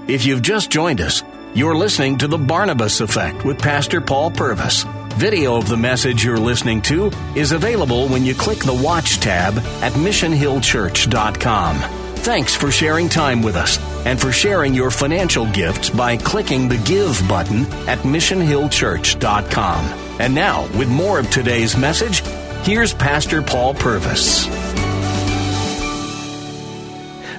If 0.09 0.27
you've 0.27 0.43
just 0.43 0.71
joined 0.71 1.01
us, 1.01 1.23
you're 1.55 1.77
listening 1.77 2.19
to 2.19 2.29
The 2.29 2.39
Barnabas 2.39 3.01
Effect 3.01 3.45
with 3.45 3.59
Pastor 3.59 4.01
Paul 4.01 4.31
Purvis. 4.31 4.85
Video 5.15 5.57
of 5.57 5.69
the 5.69 5.77
message 5.77 6.25
you're 6.25 6.39
listening 6.39 6.81
to 6.83 7.11
is 7.35 7.51
available 7.53 8.09
when 8.09 8.25
you 8.25 8.35
click 8.35 8.61
the 8.61 8.75
Watch 8.75 9.19
tab 9.19 9.59
at 9.83 9.93
missionhillchurch.com. 9.93 12.02
Thanks 12.23 12.55
for 12.55 12.71
sharing 12.71 13.09
time 13.09 13.43
with 13.43 13.57
us 13.57 13.81
and 14.07 14.21
for 14.21 14.31
sharing 14.31 14.75
your 14.75 14.93
financial 14.93 15.45
gifts 15.47 15.91
by 15.91 16.17
clicking 16.17 16.69
the 16.69 16.77
Give 16.79 17.21
button 17.29 17.67
at 17.89 17.99
missionhillchurch.com. 17.99 19.85
And 20.21 20.33
now, 20.33 20.63
with 20.79 20.89
more 20.89 21.19
of 21.19 21.29
today's 21.31 21.77
message, 21.77 22.21
here's 22.65 22.95
Pastor 22.95 23.43
Paul 23.43 23.75
Purvis. 23.75 24.47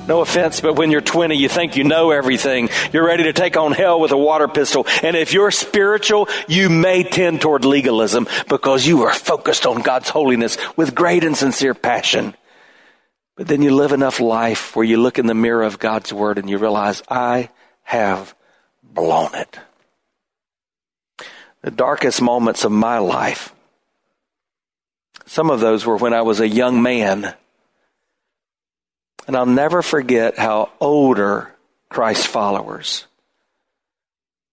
No 0.06 0.20
offense, 0.20 0.60
but 0.60 0.76
when 0.76 0.92
you're 0.92 1.00
20, 1.00 1.34
you 1.34 1.48
think 1.48 1.78
you 1.78 1.86
know 1.86 2.12
everything. 2.12 2.68
You're 2.92 3.06
ready 3.06 3.24
to 3.24 3.32
take 3.32 3.56
on 3.56 3.72
hell 3.72 4.02
with 4.02 4.12
a 4.12 4.18
water 4.18 4.50
pistol. 4.50 4.86
And 5.02 5.16
if 5.16 5.32
you're 5.32 5.52
spiritual, 5.52 6.28
you 6.50 6.70
may 6.70 7.04
tend 7.04 7.40
toward 7.40 7.64
legalism 7.64 8.28
because 8.50 8.86
you 8.86 9.04
are 9.04 9.14
focused 9.14 9.66
on 9.66 9.82
God's 9.82 10.10
holiness 10.10 10.58
with 10.76 10.94
great 10.94 11.24
and 11.24 11.38
sincere 11.38 11.74
passion. 11.74 12.36
But 13.36 13.48
then 13.48 13.62
you 13.62 13.76
live 13.76 13.92
enough 13.92 14.20
life 14.20 14.76
where 14.76 14.86
you 14.86 14.98
look 14.98 15.18
in 15.18 15.26
the 15.26 15.34
mirror 15.34 15.64
of 15.64 15.80
God's 15.80 16.14
Word 16.14 16.38
and 16.38 16.50
you 16.50 16.58
realize, 16.58 17.02
I 17.10 17.50
have 17.84 18.36
blown 18.84 19.34
it. 19.36 19.60
The 21.62 21.72
darkest 21.72 22.22
moments 22.22 22.64
of 22.64 22.72
my 22.72 23.00
life, 23.00 23.54
some 25.26 25.50
of 25.50 25.62
those 25.62 25.86
were 25.86 25.98
when 25.98 26.14
I 26.14 26.22
was 26.22 26.40
a 26.40 26.48
young 26.48 26.82
man 26.82 27.34
and 29.28 29.36
I'll 29.36 29.46
never 29.46 29.82
forget 29.82 30.38
how 30.38 30.72
older 30.80 31.54
Christ 31.90 32.28
followers 32.28 33.06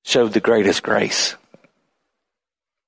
showed 0.04 0.32
the 0.32 0.40
greatest 0.40 0.82
grace. 0.82 1.34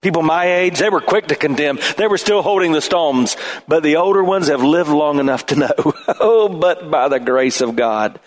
People 0.03 0.23
my 0.23 0.45
age, 0.47 0.81
they 0.81 0.91
were 0.91 1.01
quick 1.01 1.29
to 1.29 1.37
condemn. 1.37 1.79
They 1.97 2.09
were 2.09 2.19
still 2.19 2.43
holding 2.43 2.73
the 2.73 2.81
stones. 2.81 3.37
But 3.69 3.85
the 3.85 3.97
older 3.97 4.23
ones 4.23 4.49
have 4.49 4.63
lived 4.63 4.91
long 4.91 5.21
enough 5.21 5.47
to 5.47 5.57
know, 5.57 5.73
oh, 6.21 6.49
but 6.49 6.91
by 6.91 7.09
the 7.09 7.21
grace 7.21 7.61
of 7.61 7.77
God, 7.77 8.19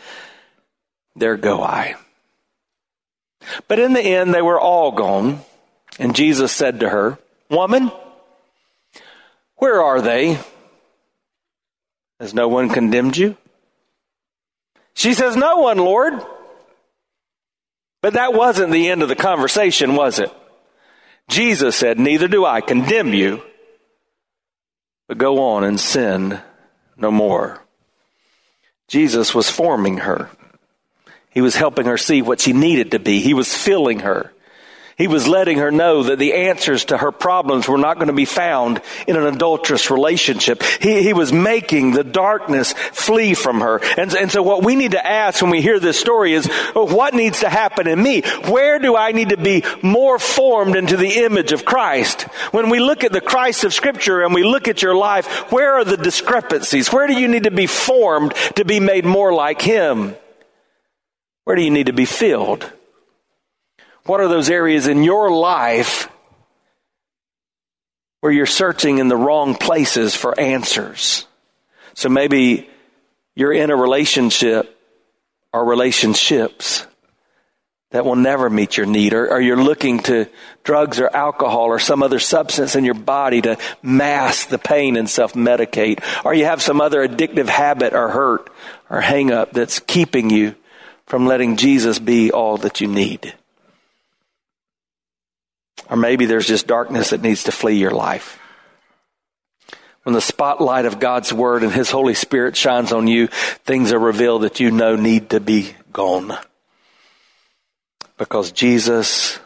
there 1.18 1.36
go 1.36 1.62
I. 1.62 1.96
But 3.68 3.80
in 3.80 3.92
the 3.94 4.02
end, 4.02 4.34
they 4.34 4.42
were 4.42 4.60
all 4.60 4.94
gone. 4.94 5.42
And 6.00 6.16
Jesus 6.16 6.52
said 6.52 6.80
to 6.80 6.90
her, 6.90 7.20
Woman, 7.50 7.92
where 9.58 9.84
are 9.84 10.02
they? 10.02 10.40
Has 12.22 12.34
no 12.34 12.48
one 12.48 12.70
condemned 12.70 13.18
you? 13.18 13.36
She 14.94 15.14
says, 15.14 15.36
No 15.36 15.58
one, 15.58 15.78
Lord. 15.78 16.14
But 18.02 18.14
that 18.14 18.34
wasn't 18.34 18.72
the 18.72 18.90
end 18.90 19.04
of 19.04 19.10
the 19.10 19.16
conversation, 19.16 19.96
was 19.96 20.20
it? 20.20 20.32
Jesus 21.28 21.76
said, 21.76 22.00
Neither 22.00 22.28
do 22.28 22.46
I 22.46 22.62
condemn 22.62 23.14
you, 23.14 23.42
but 25.08 25.18
go 25.18 25.42
on 25.42 25.64
and 25.64 25.80
sin 25.80 26.40
no 26.98 27.12
more. 27.12 27.62
Jesus 28.88 29.34
was 29.34 29.50
forming 29.50 29.98
her. 29.98 30.30
He 31.30 31.42
was 31.42 31.56
helping 31.56 31.86
her 31.86 31.98
see 31.98 32.22
what 32.22 32.40
she 32.40 32.54
needed 32.54 32.92
to 32.92 33.00
be. 33.00 33.20
He 33.20 33.34
was 33.34 33.54
filling 33.54 34.00
her. 34.00 34.32
He 34.98 35.08
was 35.08 35.28
letting 35.28 35.58
her 35.58 35.72
know 35.72 36.04
that 36.04 36.20
the 36.20 36.34
answers 36.34 36.86
to 36.86 36.98
her 36.98 37.12
problems 37.12 37.68
were 37.68 37.78
not 37.78 37.96
going 37.96 38.08
to 38.08 38.14
be 38.14 38.24
found 38.24 38.82
in 39.08 39.18
an 39.18 39.26
adulterous 39.26 39.92
relationship. 39.92 40.64
He, 40.64 41.04
he 41.04 41.12
was 41.12 41.34
making 41.34 41.92
the 41.92 42.06
darkness 42.06 42.72
flee 42.72 43.34
from 43.34 43.60
her. 43.60 43.82
And, 43.98 44.14
and 44.16 44.32
so 44.32 44.42
what 44.42 44.64
we 44.64 44.78
need 44.78 44.92
to 44.92 45.06
ask 45.06 45.42
when 45.42 45.52
we 45.52 45.62
hear 45.62 45.82
this 45.82 46.00
story 46.00 46.34
is, 46.34 46.50
oh, 46.76 46.96
what 46.96 47.14
needs 47.14 47.42
to 47.42 47.50
happen 47.50 47.88
in 47.88 48.02
me? 48.02 48.22
Where 48.48 48.80
do 48.80 48.96
I 48.96 49.12
need 49.12 49.30
to 49.30 49.38
be 49.38 49.64
more 49.82 50.18
formed 50.18 50.78
into 50.78 50.96
the 50.96 51.26
image 51.26 51.52
of 51.52 51.66
Christ? 51.66 52.22
When 52.54 52.70
we 52.70 52.80
look 52.80 53.04
at 53.04 53.12
the 53.12 53.20
Christ 53.20 53.66
of 53.66 53.74
scripture 53.74 54.24
and 54.24 54.34
we 54.34 54.44
look 54.44 54.70
at 54.70 54.82
your 54.82 54.96
life, 54.96 55.52
where 55.52 55.74
are 55.74 55.84
the 55.84 55.98
discrepancies? 55.98 56.94
Where 56.94 57.08
do 57.08 57.20
you 57.20 57.28
need 57.28 57.44
to 57.44 57.52
be 57.52 57.68
formed 57.68 58.34
to 58.56 58.64
be 58.64 58.80
made 58.80 59.04
more 59.04 59.34
like 59.34 59.62
Him? 59.62 60.16
Where 61.44 61.58
do 61.58 61.64
you 61.64 61.72
need 61.72 61.88
to 61.88 61.94
be 61.94 62.06
filled? 62.06 62.72
What 64.06 64.22
are 64.22 64.28
those 64.28 64.50
areas 64.50 64.88
in 64.88 65.04
your 65.04 65.32
life 65.32 66.10
where 68.22 68.32
you're 68.32 68.46
searching 68.46 69.00
in 69.00 69.08
the 69.08 69.18
wrong 69.18 69.56
places 69.56 70.16
for 70.16 70.40
answers? 70.40 71.26
So 71.96 72.10
maybe 72.10 72.70
you're 73.36 73.54
in 73.54 73.72
a 73.72 73.76
relationship 73.76 74.80
or 75.52 75.66
relationships 75.66 76.86
that 77.92 78.06
will 78.06 78.18
never 78.18 78.50
meet 78.50 78.76
your 78.76 78.86
need, 78.86 79.14
or, 79.14 79.32
or, 79.32 79.40
you're 79.40 79.62
looking 79.62 80.00
to 80.00 80.28
drugs 80.66 81.00
or 81.00 81.08
alcohol 81.16 81.68
or 81.68 81.80
some 81.80 82.04
other 82.04 82.20
substance 82.20 82.76
in 82.76 82.84
your 82.84 82.94
body 82.94 83.42
to 83.42 83.58
mask 83.82 84.50
the 84.50 84.58
pain 84.58 84.98
and 84.98 85.10
self 85.10 85.34
medicate, 85.34 86.04
or 86.26 86.34
you 86.34 86.44
have 86.44 86.62
some 86.62 86.82
other 86.82 87.08
addictive 87.08 87.48
habit 87.48 87.94
or 87.94 88.10
hurt 88.10 88.50
or 88.90 89.00
hang 89.00 89.32
up 89.32 89.54
that's 89.54 89.80
keeping 89.80 90.30
you 90.30 90.56
from 91.06 91.26
letting 91.26 91.56
Jesus 91.56 91.98
be 91.98 92.32
all 92.32 92.58
that 92.58 92.82
you 92.82 92.88
need. 92.88 93.34
Or 95.90 95.98
maybe 95.98 96.26
there's 96.26 96.48
just 96.48 96.68
darkness 96.68 97.12
that 97.12 97.22
needs 97.22 97.44
to 97.44 97.52
flee 97.52 97.78
your 97.78 97.92
life. 97.92 98.40
When 100.04 100.14
the 100.14 100.22
spotlight 100.22 100.86
of 100.86 101.00
God's 101.00 101.34
Word 101.34 101.64
and 101.64 101.72
His 101.72 101.90
Holy 101.90 102.14
Spirit 102.14 102.56
shines 102.56 102.92
on 102.92 103.08
you, 103.08 103.28
things 103.28 103.92
are 103.92 104.00
revealed 104.00 104.44
that 104.44 104.60
you 104.60 104.70
know 104.70 104.96
need 104.96 105.32
to 105.32 105.40
be 105.40 105.76
gone. 105.92 106.38
Because 108.18 108.52
Jesus 108.52 109.40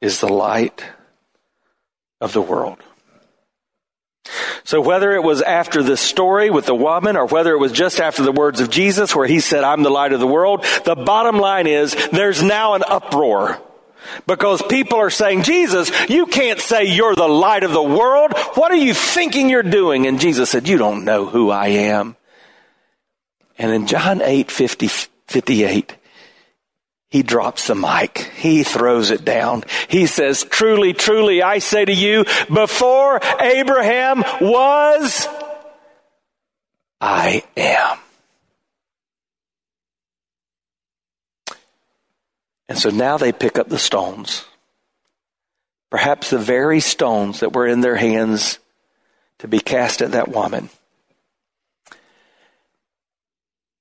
is 0.00 0.20
the 0.20 0.32
light 0.32 0.82
of 2.20 2.32
the 2.32 2.40
world. 2.40 2.78
So 4.64 4.80
whether 4.80 5.12
it 5.12 5.22
was 5.22 5.40
after 5.40 5.82
this 5.82 6.00
story 6.00 6.50
with 6.50 6.66
the 6.66 6.74
woman 6.74 7.16
or 7.16 7.26
whether 7.26 7.52
it 7.52 7.58
was 7.58 7.72
just 7.72 8.00
after 8.00 8.22
the 8.22 8.32
words 8.32 8.60
of 8.60 8.70
Jesus 8.70 9.14
where 9.14 9.26
he 9.26 9.40
said, 9.40 9.64
I'm 9.64 9.82
the 9.82 9.90
light 9.90 10.12
of 10.12 10.20
the 10.20 10.26
world, 10.26 10.64
the 10.84 10.94
bottom 10.94 11.38
line 11.38 11.66
is 11.66 11.94
there's 12.10 12.42
now 12.42 12.74
an 12.74 12.82
uproar. 12.86 13.62
Because 14.26 14.62
people 14.62 14.98
are 14.98 15.10
saying, 15.10 15.42
Jesus, 15.42 15.90
you 16.08 16.26
can't 16.26 16.60
say 16.60 16.84
you're 16.84 17.14
the 17.14 17.28
light 17.28 17.64
of 17.64 17.72
the 17.72 17.82
world. 17.82 18.32
What 18.54 18.70
are 18.70 18.76
you 18.76 18.94
thinking 18.94 19.48
you're 19.48 19.62
doing? 19.62 20.06
And 20.06 20.20
Jesus 20.20 20.50
said, 20.50 20.68
You 20.68 20.78
don't 20.78 21.04
know 21.04 21.26
who 21.26 21.50
I 21.50 21.68
am. 21.68 22.16
And 23.58 23.72
in 23.72 23.86
John 23.86 24.22
8 24.22 24.50
50, 24.50 24.88
58, 25.26 25.96
he 27.10 27.22
drops 27.22 27.66
the 27.66 27.74
mic. 27.74 28.18
He 28.36 28.62
throws 28.62 29.10
it 29.10 29.24
down. 29.24 29.64
He 29.88 30.06
says, 30.06 30.44
Truly, 30.44 30.92
truly, 30.92 31.42
I 31.42 31.58
say 31.58 31.84
to 31.84 31.92
you, 31.92 32.24
before 32.52 33.20
Abraham 33.40 34.24
was, 34.40 35.26
I 37.00 37.42
am. 37.56 37.98
And 42.68 42.78
so 42.78 42.90
now 42.90 43.16
they 43.16 43.32
pick 43.32 43.58
up 43.58 43.68
the 43.68 43.78
stones, 43.78 44.44
perhaps 45.90 46.30
the 46.30 46.38
very 46.38 46.80
stones 46.80 47.40
that 47.40 47.54
were 47.54 47.66
in 47.66 47.80
their 47.80 47.96
hands 47.96 48.58
to 49.38 49.48
be 49.48 49.60
cast 49.60 50.02
at 50.02 50.12
that 50.12 50.28
woman. 50.28 50.68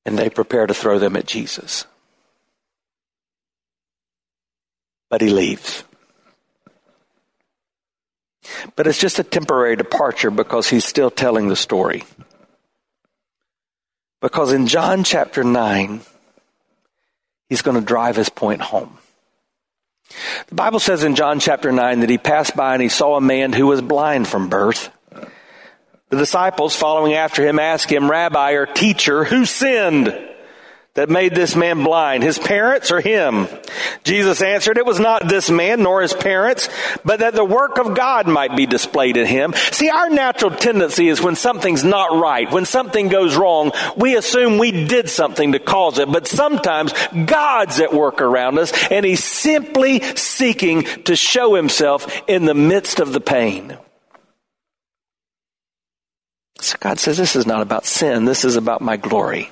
And 0.06 0.18
they 0.18 0.30
prepare 0.30 0.66
to 0.68 0.74
throw 0.74 1.00
them 1.00 1.18
at 1.18 1.26
Jesus. 1.26 1.86
But 5.10 5.22
he 5.22 5.30
leaves. 5.30 5.84
But 8.76 8.88
it's 8.88 9.00
just 9.00 9.20
a 9.20 9.24
temporary 9.24 9.76
departure 9.76 10.32
because 10.32 10.70
he's 10.70 10.86
still 10.86 11.12
telling 11.12 11.50
the 11.50 11.56
story. 11.56 12.04
Because 14.22 14.54
in 14.54 14.68
John 14.68 15.04
chapter 15.04 15.44
9, 15.44 16.02
he's 17.50 17.62
going 17.62 17.80
to 17.80 17.86
drive 17.86 18.16
his 18.16 18.30
point 18.30 18.62
home. 18.62 18.98
The 20.48 20.56
Bible 20.56 20.80
says 20.80 21.04
in 21.04 21.16
John 21.16 21.40
chapter 21.40 21.72
9 21.72 22.00
that 22.00 22.10
he 22.10 22.18
passed 22.18 22.56
by 22.56 22.74
and 22.74 22.82
he 22.82 22.90
saw 22.90 23.16
a 23.16 23.22
man 23.22 23.52
who 23.54 23.68
was 23.68 23.82
blind 23.82 24.28
from 24.28 24.50
birth. 24.50 24.90
The 26.10 26.18
disciples 26.18 26.76
following 26.76 27.14
after 27.14 27.46
him 27.46 27.60
asked 27.60 27.92
him, 27.92 28.10
Rabbi 28.10 28.52
or 28.52 28.66
teacher, 28.66 29.26
who 29.26 29.46
sinned? 29.46 30.18
That 30.98 31.12
made 31.12 31.36
this 31.36 31.56
man 31.56 31.84
blind? 31.84 32.24
His 32.24 32.40
parents 32.40 32.92
or 32.92 33.00
him? 33.00 33.48
Jesus 34.04 34.42
answered, 34.42 34.80
it 34.80 34.86
was 34.86 35.00
not 35.00 35.28
this 35.28 35.48
man 35.48 35.84
nor 35.84 36.02
his 36.02 36.14
parents, 36.14 36.70
but 37.06 37.20
that 37.20 37.36
the 37.36 37.46
work 37.46 37.78
of 37.78 37.94
God 37.96 38.28
might 38.28 38.58
be 38.58 38.66
displayed 38.66 39.16
in 39.16 39.28
him. 39.28 39.54
See, 39.72 39.92
our 39.92 40.10
natural 40.10 40.50
tendency 40.50 41.08
is 41.08 41.22
when 41.22 41.36
something's 41.36 41.84
not 41.84 42.20
right, 42.20 42.52
when 42.52 42.66
something 42.66 43.10
goes 43.10 43.36
wrong, 43.36 43.72
we 43.96 44.16
assume 44.16 44.58
we 44.58 44.72
did 44.88 45.08
something 45.08 45.52
to 45.52 45.60
cause 45.60 46.00
it, 46.00 46.12
but 46.12 46.26
sometimes 46.26 46.94
God's 47.26 47.80
at 47.80 47.94
work 47.94 48.20
around 48.20 48.58
us 48.58 48.74
and 48.90 49.06
he's 49.06 49.24
simply 49.24 50.02
seeking 50.16 50.82
to 51.04 51.16
show 51.16 51.54
himself 51.54 52.24
in 52.28 52.46
the 52.46 52.56
midst 52.56 53.00
of 53.00 53.14
the 53.14 53.22
pain. 53.22 53.78
So 56.60 56.76
God 56.80 56.98
says, 56.98 57.18
this 57.18 57.36
is 57.36 57.46
not 57.46 57.62
about 57.62 57.86
sin. 57.86 58.26
This 58.26 58.44
is 58.44 58.56
about 58.56 58.82
my 58.82 58.98
glory. 58.98 59.52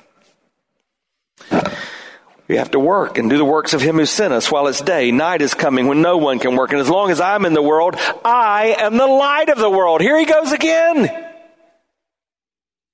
We 2.48 2.56
have 2.56 2.70
to 2.72 2.78
work 2.78 3.18
and 3.18 3.28
do 3.28 3.38
the 3.38 3.44
works 3.44 3.74
of 3.74 3.80
him 3.80 3.96
who 3.96 4.06
sent 4.06 4.32
us 4.32 4.50
while 4.50 4.68
it's 4.68 4.80
day. 4.80 5.10
Night 5.10 5.42
is 5.42 5.54
coming 5.54 5.88
when 5.88 6.00
no 6.00 6.16
one 6.16 6.38
can 6.38 6.54
work. 6.54 6.70
And 6.70 6.80
as 6.80 6.88
long 6.88 7.10
as 7.10 7.20
I'm 7.20 7.44
in 7.44 7.54
the 7.54 7.62
world, 7.62 7.96
I 8.24 8.76
am 8.78 8.96
the 8.96 9.06
light 9.06 9.48
of 9.48 9.58
the 9.58 9.70
world. 9.70 10.00
Here 10.00 10.18
he 10.18 10.26
goes 10.26 10.52
again. 10.52 11.32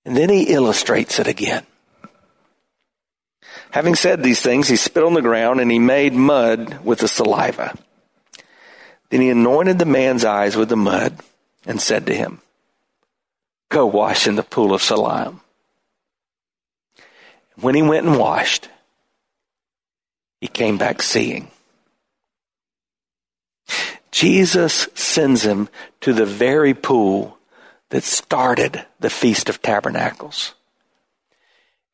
And 0.05 0.17
then 0.17 0.31
he 0.31 0.45
illustrates 0.45 1.19
it 1.19 1.27
again. 1.27 1.67
Having 3.73 3.95
said 3.97 4.23
these 4.23 4.41
things, 4.41 4.69
he 4.69 4.77
spit 4.77 5.05
on 5.05 5.15
the 5.15 5.23
ground 5.23 5.61
and 5.61 5.71
he 5.71 5.79
made 5.79 6.15
mud 6.15 6.85
with 6.85 7.01
the 7.01 7.09
saliva. 7.09 7.77
Then 9.11 9.21
he 9.21 9.29
anointed 9.29 9.79
the 9.79 9.85
man's 9.85 10.25
eyes 10.25 10.57
with 10.57 10.71
the 10.71 10.77
mud 10.77 11.19
and 11.67 11.81
said 11.81 12.07
to 12.07 12.15
him, 12.15 12.41
Go 13.69 13.87
wash 13.87 14.27
in 14.27 14.37
the 14.37 14.43
pool 14.43 14.75
of 14.75 14.83
Siloam. 14.83 15.41
When 17.61 17.75
he 17.75 17.83
went 17.83 18.07
and 18.07 18.19
washed, 18.19 18.69
he 20.43 20.49
came 20.49 20.77
back 20.77 21.01
seeing. 21.03 21.49
Jesus 24.11 24.89
sends 24.93 25.45
him 25.45 25.69
to 26.01 26.13
the 26.13 26.27
very 26.27 26.75
pool 26.75 27.39
that 27.91 28.03
started 28.03 28.85
the 28.99 29.09
Feast 29.09 29.49
of 29.49 29.63
Tabernacles. 29.63 30.55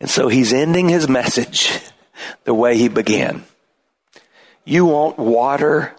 And 0.01 0.09
so 0.09 0.29
he's 0.29 0.55
ending 0.55 0.89
his 0.89 1.11
message 1.11 1.79
the 2.45 2.55
way 2.55 2.79
he 2.79 2.89
began. 2.89 3.45
You 4.65 4.87
want 4.87 5.19
water 5.19 5.95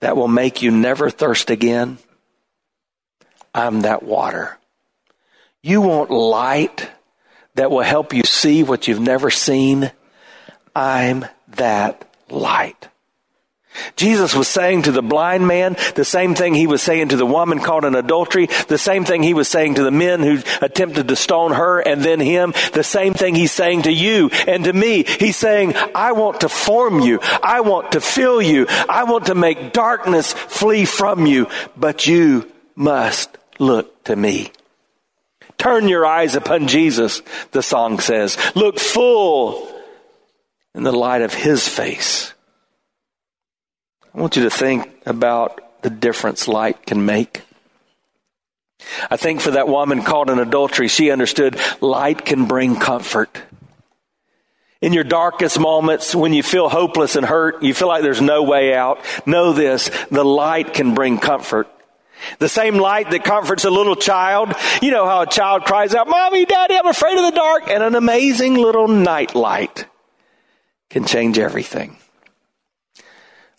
that 0.00 0.16
will 0.16 0.26
make 0.26 0.62
you 0.62 0.72
never 0.72 1.10
thirst 1.10 1.48
again? 1.48 1.98
I'm 3.54 3.82
that 3.82 4.02
water. 4.02 4.58
You 5.62 5.80
want 5.82 6.10
light 6.10 6.90
that 7.54 7.70
will 7.70 7.82
help 7.82 8.12
you 8.12 8.24
see 8.24 8.64
what 8.64 8.88
you've 8.88 8.98
never 8.98 9.30
seen. 9.30 9.92
I'm 10.74 11.24
that 11.56 12.04
light. 12.28 12.88
Jesus 13.96 14.34
was 14.34 14.48
saying 14.48 14.82
to 14.82 14.92
the 14.92 15.02
blind 15.02 15.46
man 15.46 15.76
the 15.94 16.04
same 16.04 16.34
thing 16.34 16.54
he 16.54 16.66
was 16.66 16.82
saying 16.82 17.08
to 17.08 17.16
the 17.16 17.26
woman 17.26 17.60
caught 17.60 17.84
in 17.84 17.94
adultery, 17.94 18.48
the 18.66 18.78
same 18.78 19.04
thing 19.04 19.22
he 19.22 19.34
was 19.34 19.48
saying 19.48 19.74
to 19.74 19.82
the 19.82 19.90
men 19.90 20.20
who 20.20 20.38
attempted 20.60 21.08
to 21.08 21.16
stone 21.16 21.52
her 21.52 21.80
and 21.80 22.02
then 22.02 22.20
him, 22.20 22.54
the 22.72 22.84
same 22.84 23.14
thing 23.14 23.34
he's 23.34 23.52
saying 23.52 23.82
to 23.82 23.92
you 23.92 24.30
and 24.46 24.64
to 24.64 24.72
me. 24.72 25.04
He's 25.04 25.36
saying, 25.36 25.74
I 25.94 26.12
want 26.12 26.40
to 26.40 26.48
form 26.48 27.00
you. 27.00 27.20
I 27.22 27.60
want 27.60 27.92
to 27.92 28.00
fill 28.00 28.42
you. 28.42 28.66
I 28.88 29.04
want 29.04 29.26
to 29.26 29.34
make 29.34 29.72
darkness 29.72 30.32
flee 30.32 30.84
from 30.84 31.26
you, 31.26 31.48
but 31.76 32.06
you 32.06 32.50
must 32.74 33.36
look 33.58 34.04
to 34.04 34.16
me. 34.16 34.52
Turn 35.56 35.88
your 35.88 36.06
eyes 36.06 36.36
upon 36.36 36.68
Jesus, 36.68 37.20
the 37.50 37.62
song 37.62 37.98
says. 37.98 38.38
Look 38.54 38.78
full 38.78 39.77
in 40.74 40.82
the 40.82 40.92
light 40.92 41.22
of 41.22 41.34
his 41.34 41.66
face. 41.66 42.32
I 44.14 44.20
want 44.20 44.36
you 44.36 44.44
to 44.44 44.50
think 44.50 44.90
about 45.06 45.82
the 45.82 45.90
difference 45.90 46.48
light 46.48 46.86
can 46.86 47.04
make. 47.04 47.42
I 49.10 49.16
think 49.16 49.40
for 49.40 49.52
that 49.52 49.68
woman 49.68 50.02
caught 50.02 50.30
in 50.30 50.38
adultery, 50.38 50.88
she 50.88 51.10
understood 51.10 51.58
light 51.80 52.24
can 52.24 52.46
bring 52.46 52.76
comfort. 52.76 53.42
In 54.80 54.92
your 54.92 55.04
darkest 55.04 55.58
moments, 55.58 56.14
when 56.14 56.32
you 56.32 56.42
feel 56.42 56.68
hopeless 56.68 57.16
and 57.16 57.26
hurt, 57.26 57.62
you 57.62 57.74
feel 57.74 57.88
like 57.88 58.02
there's 58.02 58.20
no 58.20 58.44
way 58.44 58.74
out, 58.74 59.00
know 59.26 59.52
this, 59.52 59.90
the 60.10 60.24
light 60.24 60.72
can 60.72 60.94
bring 60.94 61.18
comfort. 61.18 61.68
The 62.38 62.48
same 62.48 62.76
light 62.76 63.10
that 63.10 63.24
comforts 63.24 63.64
a 63.64 63.70
little 63.70 63.96
child. 63.96 64.52
You 64.82 64.90
know 64.90 65.06
how 65.06 65.22
a 65.22 65.26
child 65.26 65.64
cries 65.64 65.94
out, 65.94 66.08
Mommy, 66.08 66.44
Daddy, 66.44 66.76
I'm 66.76 66.86
afraid 66.86 67.16
of 67.16 67.24
the 67.24 67.36
dark. 67.36 67.68
And 67.68 67.82
an 67.82 67.94
amazing 67.94 68.54
little 68.54 68.88
night 68.88 69.34
light 69.34 69.86
can 70.90 71.04
change 71.04 71.38
everything. 71.38 71.96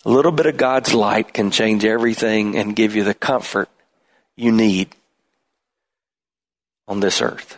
A 0.05 0.09
little 0.09 0.31
bit 0.31 0.45
of 0.45 0.57
God's 0.57 0.93
light 0.93 1.33
can 1.33 1.51
change 1.51 1.83
everything 1.85 2.55
and 2.55 2.75
give 2.75 2.95
you 2.95 3.03
the 3.03 3.13
comfort 3.13 3.69
you 4.35 4.51
need 4.51 4.95
on 6.87 6.99
this 6.99 7.21
earth. 7.21 7.57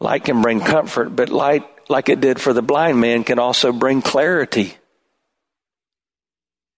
Light 0.00 0.24
can 0.24 0.42
bring 0.42 0.60
comfort, 0.60 1.10
but 1.14 1.28
light, 1.28 1.64
like 1.88 2.08
it 2.08 2.20
did 2.20 2.40
for 2.40 2.52
the 2.52 2.62
blind 2.62 3.00
man, 3.00 3.24
can 3.24 3.38
also 3.38 3.72
bring 3.72 4.02
clarity. 4.02 4.74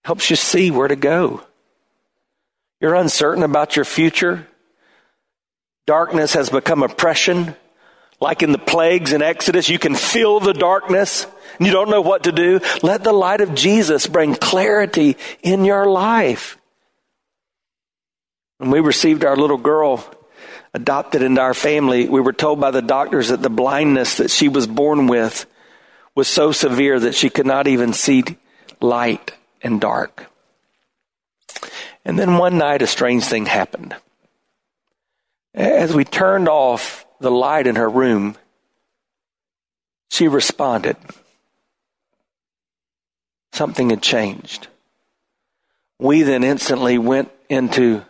Helps 0.03 0.29
you 0.29 0.35
see 0.35 0.71
where 0.71 0.87
to 0.87 0.95
go. 0.95 1.41
You're 2.79 2.95
uncertain 2.95 3.43
about 3.43 3.75
your 3.75 3.85
future. 3.85 4.47
Darkness 5.87 6.33
has 6.33 6.49
become 6.49 6.83
oppression. 6.83 7.55
Like 8.19 8.41
in 8.41 8.51
the 8.51 8.57
plagues 8.57 9.13
in 9.13 9.21
Exodus, 9.21 9.69
you 9.69 9.77
can 9.77 9.95
feel 9.95 10.39
the 10.39 10.53
darkness 10.53 11.27
and 11.57 11.67
you 11.67 11.73
don't 11.73 11.89
know 11.89 12.01
what 12.01 12.23
to 12.23 12.31
do. 12.31 12.59
Let 12.83 13.03
the 13.03 13.13
light 13.13 13.41
of 13.41 13.55
Jesus 13.55 14.07
bring 14.07 14.35
clarity 14.35 15.17
in 15.43 15.65
your 15.65 15.85
life. 15.85 16.57
When 18.57 18.71
we 18.71 18.79
received 18.79 19.23
our 19.23 19.35
little 19.35 19.57
girl 19.57 20.03
adopted 20.73 21.21
into 21.21 21.41
our 21.41 21.53
family, 21.53 22.09
we 22.09 22.21
were 22.21 22.33
told 22.33 22.59
by 22.59 22.71
the 22.71 22.81
doctors 22.81 23.29
that 23.29 23.41
the 23.41 23.49
blindness 23.49 24.17
that 24.17 24.31
she 24.31 24.47
was 24.47 24.67
born 24.67 25.07
with 25.07 25.45
was 26.15 26.27
so 26.27 26.51
severe 26.51 26.99
that 26.99 27.15
she 27.15 27.29
could 27.29 27.45
not 27.45 27.67
even 27.67 27.93
see 27.93 28.23
light 28.81 29.31
and 29.61 29.79
dark. 29.79 30.25
And 32.03 32.17
then 32.17 32.37
one 32.37 32.57
night, 32.57 32.81
a 32.81 32.87
strange 32.87 33.25
thing 33.25 33.45
happened. 33.45 33.95
As 35.53 35.93
we 35.93 36.03
turned 36.03 36.47
off 36.47 37.06
the 37.19 37.31
light 37.31 37.67
in 37.67 37.75
her 37.75 37.89
room, 37.89 38.35
she 40.09 40.27
responded. 40.27 40.97
Something 43.53 43.89
had 43.89 44.01
changed. 44.01 44.67
We 45.99 46.21
then 46.21 46.43
instantly 46.43 46.97
went 46.97 47.31
into 47.49 48.03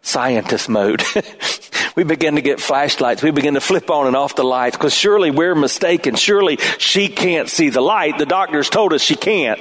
scientist 0.00 0.68
mode. 0.68 1.02
we 1.96 2.04
began 2.04 2.36
to 2.36 2.42
get 2.42 2.60
flashlights. 2.60 3.22
We 3.22 3.30
began 3.30 3.54
to 3.54 3.60
flip 3.60 3.90
on 3.90 4.06
and 4.06 4.16
off 4.16 4.36
the 4.36 4.44
lights 4.44 4.76
because 4.76 4.94
surely 4.94 5.30
we're 5.30 5.54
mistaken. 5.54 6.14
Surely 6.14 6.56
she 6.78 7.08
can't 7.08 7.48
see 7.48 7.70
the 7.70 7.80
light. 7.80 8.18
The 8.18 8.26
doctors 8.26 8.70
told 8.70 8.92
us 8.92 9.02
she 9.02 9.16
can't. 9.16 9.60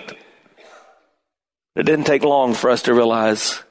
It 1.76 1.84
didn't 1.84 2.06
take 2.06 2.24
long 2.24 2.54
for 2.54 2.70
us 2.70 2.84
to 2.84 2.94
realize 2.94 3.62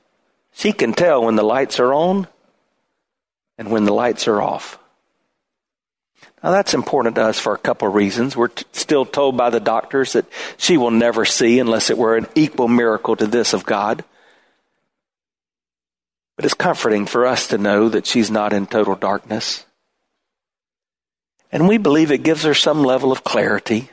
she 0.53 0.73
can 0.73 0.93
tell 0.93 1.25
when 1.25 1.37
the 1.37 1.43
lights 1.43 1.79
are 1.79 1.95
on 1.95 2.27
and 3.57 3.71
when 3.71 3.85
the 3.85 3.95
lights 3.95 4.27
are 4.27 4.43
off. 4.43 4.79
Now 6.43 6.51
that's 6.51 6.75
important 6.75 7.15
to 7.17 7.23
us 7.23 7.39
for 7.39 7.55
a 7.55 7.59
couple 7.59 7.89
of 7.89 7.95
reasons. 7.95 8.37
We're 8.37 8.49
t- 8.49 8.65
still 8.73 9.07
told 9.07 9.37
by 9.37 9.51
the 9.51 9.61
doctors 9.61 10.15
that 10.15 10.27
she 10.57 10.77
will 10.77 10.91
never 10.91 11.25
see 11.25 11.59
unless 11.59 11.89
it 11.89 11.99
were 11.99 12.17
an 12.17 12.27
equal 12.35 12.69
miracle 12.69 13.15
to 13.17 13.27
this 13.27 13.53
of 13.53 13.65
God. 13.65 14.05
But 16.37 16.45
it's 16.45 16.55
comforting 16.55 17.07
for 17.07 17.27
us 17.27 17.49
to 17.49 17.59
know 17.59 17.89
that 17.89 18.07
she's 18.07 18.31
not 18.31 18.53
in 18.53 18.67
total 18.67 18.97
darkness. 18.97 19.65
And 21.53 21.69
we 21.69 21.79
believe 21.79 22.11
it 22.11 22.23
gives 22.23 22.43
her 22.43 22.55
some 22.55 22.83
level 22.83 23.13
of 23.13 23.23
clarity 23.23 23.91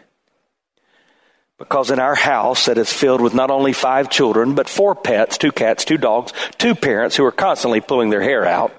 because 1.59 1.91
in 1.91 1.99
our 1.99 2.15
house 2.15 2.65
that 2.65 2.77
is 2.77 2.91
filled 2.91 3.21
with 3.21 3.33
not 3.33 3.51
only 3.51 3.73
five 3.73 4.09
children, 4.09 4.55
but 4.55 4.69
four 4.69 4.95
pets, 4.95 5.37
two 5.37 5.51
cats, 5.51 5.83
two 5.83 5.97
dogs, 5.97 6.31
two 6.57 6.73
parents 6.73 7.17
who 7.17 7.25
are 7.25 7.33
constantly 7.33 7.81
pulling 7.81 8.09
their 8.09 8.21
hair 8.21 8.45
out, 8.45 8.71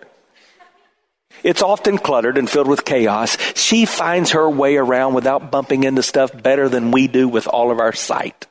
It's 1.42 1.62
often 1.62 1.98
cluttered 1.98 2.38
and 2.38 2.48
filled 2.48 2.68
with 2.68 2.84
chaos. 2.84 3.36
She 3.54 3.86
finds 3.86 4.32
her 4.32 4.48
way 4.48 4.76
around 4.76 5.14
without 5.14 5.50
bumping 5.50 5.84
into 5.84 6.02
stuff 6.02 6.30
better 6.42 6.68
than 6.68 6.90
we 6.90 7.08
do 7.08 7.28
with 7.28 7.46
all 7.46 7.70
of 7.70 7.80
our 7.80 7.92
sight. 7.92 8.46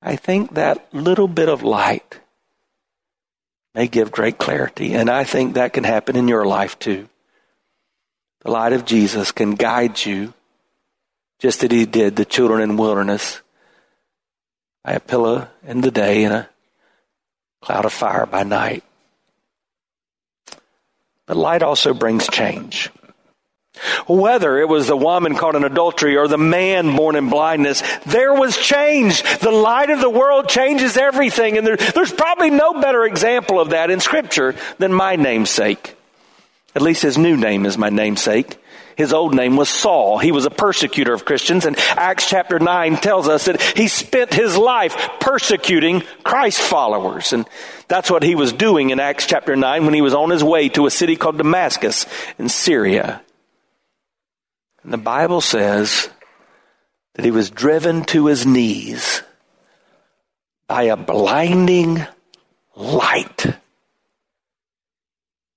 I 0.00 0.16
think 0.16 0.54
that 0.54 0.92
little 0.94 1.28
bit 1.28 1.48
of 1.48 1.62
light 1.62 2.20
may 3.74 3.88
give 3.88 4.10
great 4.10 4.38
clarity, 4.38 4.94
and 4.94 5.10
I 5.10 5.24
think 5.24 5.54
that 5.54 5.72
can 5.72 5.84
happen 5.84 6.16
in 6.16 6.28
your 6.28 6.46
life 6.46 6.78
too. 6.78 7.08
The 8.40 8.50
light 8.50 8.72
of 8.72 8.84
Jesus 8.84 9.32
can 9.32 9.54
guide 9.54 10.04
you 10.04 10.32
just 11.38 11.62
as 11.62 11.70
he 11.70 11.86
did 11.86 12.16
the 12.16 12.24
children 12.24 12.60
in 12.60 12.76
wilderness 12.76 13.40
by 14.84 14.92
a 14.92 15.00
pillar 15.00 15.48
in 15.64 15.80
the 15.80 15.90
day 15.90 16.24
and 16.24 16.34
a 16.34 16.48
cloud 17.60 17.84
of 17.84 17.92
fire 17.92 18.26
by 18.26 18.42
night. 18.42 18.84
But 21.28 21.36
light 21.36 21.62
also 21.62 21.94
brings 21.94 22.26
change. 22.26 22.90
Whether 24.08 24.58
it 24.58 24.68
was 24.68 24.88
the 24.88 24.96
woman 24.96 25.36
caught 25.36 25.54
in 25.54 25.62
adultery 25.62 26.16
or 26.16 26.26
the 26.26 26.38
man 26.38 26.96
born 26.96 27.14
in 27.14 27.28
blindness, 27.28 27.82
there 28.06 28.34
was 28.34 28.56
change. 28.56 29.22
The 29.38 29.52
light 29.52 29.90
of 29.90 30.00
the 30.00 30.10
world 30.10 30.48
changes 30.48 30.96
everything. 30.96 31.56
And 31.56 31.66
there, 31.66 31.76
there's 31.76 32.12
probably 32.12 32.50
no 32.50 32.80
better 32.80 33.04
example 33.04 33.60
of 33.60 33.70
that 33.70 33.90
in 33.90 34.00
Scripture 34.00 34.56
than 34.78 34.92
my 34.92 35.16
namesake. 35.16 35.97
At 36.74 36.82
least 36.82 37.02
his 37.02 37.18
new 37.18 37.36
name 37.36 37.66
is 37.66 37.78
my 37.78 37.88
namesake. 37.88 38.58
His 38.96 39.12
old 39.12 39.32
name 39.32 39.56
was 39.56 39.68
Saul. 39.68 40.18
He 40.18 40.32
was 40.32 40.44
a 40.44 40.50
persecutor 40.50 41.12
of 41.12 41.24
Christians, 41.24 41.64
and 41.64 41.78
Acts 41.90 42.28
chapter 42.28 42.58
9 42.58 42.96
tells 42.96 43.28
us 43.28 43.44
that 43.44 43.62
he 43.62 43.86
spent 43.86 44.34
his 44.34 44.56
life 44.56 44.96
persecuting 45.20 46.02
Christ 46.24 46.60
followers. 46.60 47.32
And 47.32 47.48
that's 47.86 48.10
what 48.10 48.24
he 48.24 48.34
was 48.34 48.52
doing 48.52 48.90
in 48.90 48.98
Acts 48.98 49.26
chapter 49.26 49.54
9 49.54 49.84
when 49.84 49.94
he 49.94 50.02
was 50.02 50.14
on 50.14 50.30
his 50.30 50.42
way 50.42 50.68
to 50.70 50.86
a 50.86 50.90
city 50.90 51.14
called 51.14 51.38
Damascus 51.38 52.06
in 52.38 52.48
Syria. 52.48 53.22
And 54.82 54.92
the 54.92 54.98
Bible 54.98 55.40
says 55.40 56.10
that 57.14 57.24
he 57.24 57.30
was 57.30 57.50
driven 57.50 58.04
to 58.06 58.26
his 58.26 58.46
knees 58.46 59.22
by 60.66 60.84
a 60.84 60.96
blinding 60.96 62.04
light. 62.74 63.46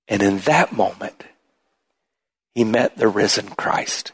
And 0.08 0.22
in 0.22 0.38
that 0.40 0.72
moment, 0.72 1.24
he 2.54 2.64
met 2.64 2.96
the 2.96 3.08
risen 3.08 3.48
Christ. 3.48 4.12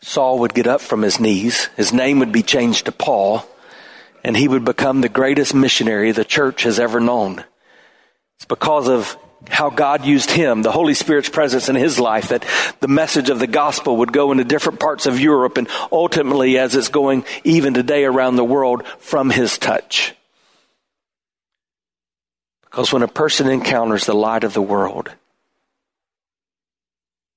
Saul 0.00 0.40
would 0.40 0.54
get 0.54 0.66
up 0.66 0.80
from 0.80 1.02
his 1.02 1.20
knees, 1.20 1.66
his 1.76 1.92
name 1.92 2.18
would 2.18 2.32
be 2.32 2.42
changed 2.42 2.86
to 2.86 2.92
Paul, 2.92 3.46
and 4.24 4.36
he 4.36 4.48
would 4.48 4.64
become 4.64 5.00
the 5.00 5.08
greatest 5.08 5.54
missionary 5.54 6.12
the 6.12 6.24
church 6.24 6.64
has 6.64 6.78
ever 6.80 7.00
known. 7.00 7.44
It's 8.36 8.44
because 8.44 8.88
of 8.88 9.16
how 9.48 9.70
God 9.70 10.04
used 10.04 10.30
him, 10.30 10.62
the 10.62 10.72
Holy 10.72 10.94
Spirit's 10.94 11.28
presence 11.28 11.68
in 11.68 11.76
his 11.76 11.98
life, 11.98 12.28
that 12.28 12.44
the 12.80 12.88
message 12.88 13.30
of 13.30 13.38
the 13.38 13.46
gospel 13.46 13.98
would 13.98 14.12
go 14.12 14.32
into 14.32 14.44
different 14.44 14.80
parts 14.80 15.06
of 15.06 15.20
Europe 15.20 15.56
and 15.56 15.68
ultimately, 15.90 16.58
as 16.58 16.74
it's 16.74 16.88
going 16.88 17.24
even 17.44 17.74
today 17.74 18.04
around 18.04 18.36
the 18.36 18.44
world, 18.44 18.86
from 18.98 19.30
his 19.30 19.56
touch. 19.58 20.14
Because 22.72 22.90
when 22.90 23.02
a 23.02 23.08
person 23.08 23.50
encounters 23.50 24.06
the 24.06 24.14
light 24.14 24.44
of 24.44 24.54
the 24.54 24.62
world, 24.62 25.10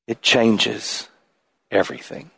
it 0.07 0.21
changes 0.21 1.09
everything. 1.69 2.31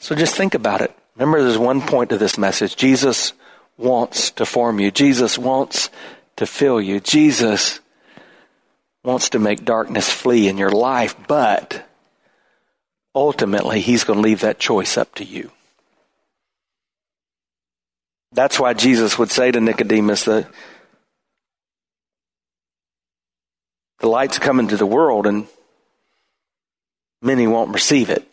So 0.00 0.14
just 0.14 0.34
think 0.34 0.52
about 0.54 0.82
it. 0.82 0.94
Remember, 1.16 1.42
there's 1.42 1.56
one 1.56 1.80
point 1.80 2.10
to 2.10 2.18
this 2.18 2.36
message. 2.36 2.76
Jesus 2.76 3.32
wants 3.78 4.32
to 4.32 4.44
form 4.44 4.80
you. 4.80 4.90
Jesus 4.90 5.38
wants 5.38 5.88
to 6.36 6.44
fill 6.44 6.78
you. 6.78 7.00
Jesus 7.00 7.80
wants 9.02 9.30
to 9.30 9.38
make 9.38 9.64
darkness 9.64 10.10
flee 10.10 10.46
in 10.48 10.58
your 10.58 10.72
life, 10.72 11.16
but 11.26 11.88
ultimately, 13.14 13.80
He's 13.80 14.04
going 14.04 14.18
to 14.18 14.22
leave 14.22 14.40
that 14.40 14.58
choice 14.58 14.98
up 14.98 15.14
to 15.14 15.24
you. 15.24 15.52
That's 18.34 18.58
why 18.58 18.74
Jesus 18.74 19.16
would 19.16 19.30
say 19.30 19.52
to 19.52 19.60
Nicodemus 19.60 20.24
that 20.24 20.48
the 24.00 24.08
light's 24.08 24.40
come 24.40 24.58
into 24.58 24.76
the 24.76 24.86
world 24.86 25.26
and 25.26 25.46
many 27.22 27.46
won't 27.46 27.72
receive 27.72 28.10
it 28.10 28.28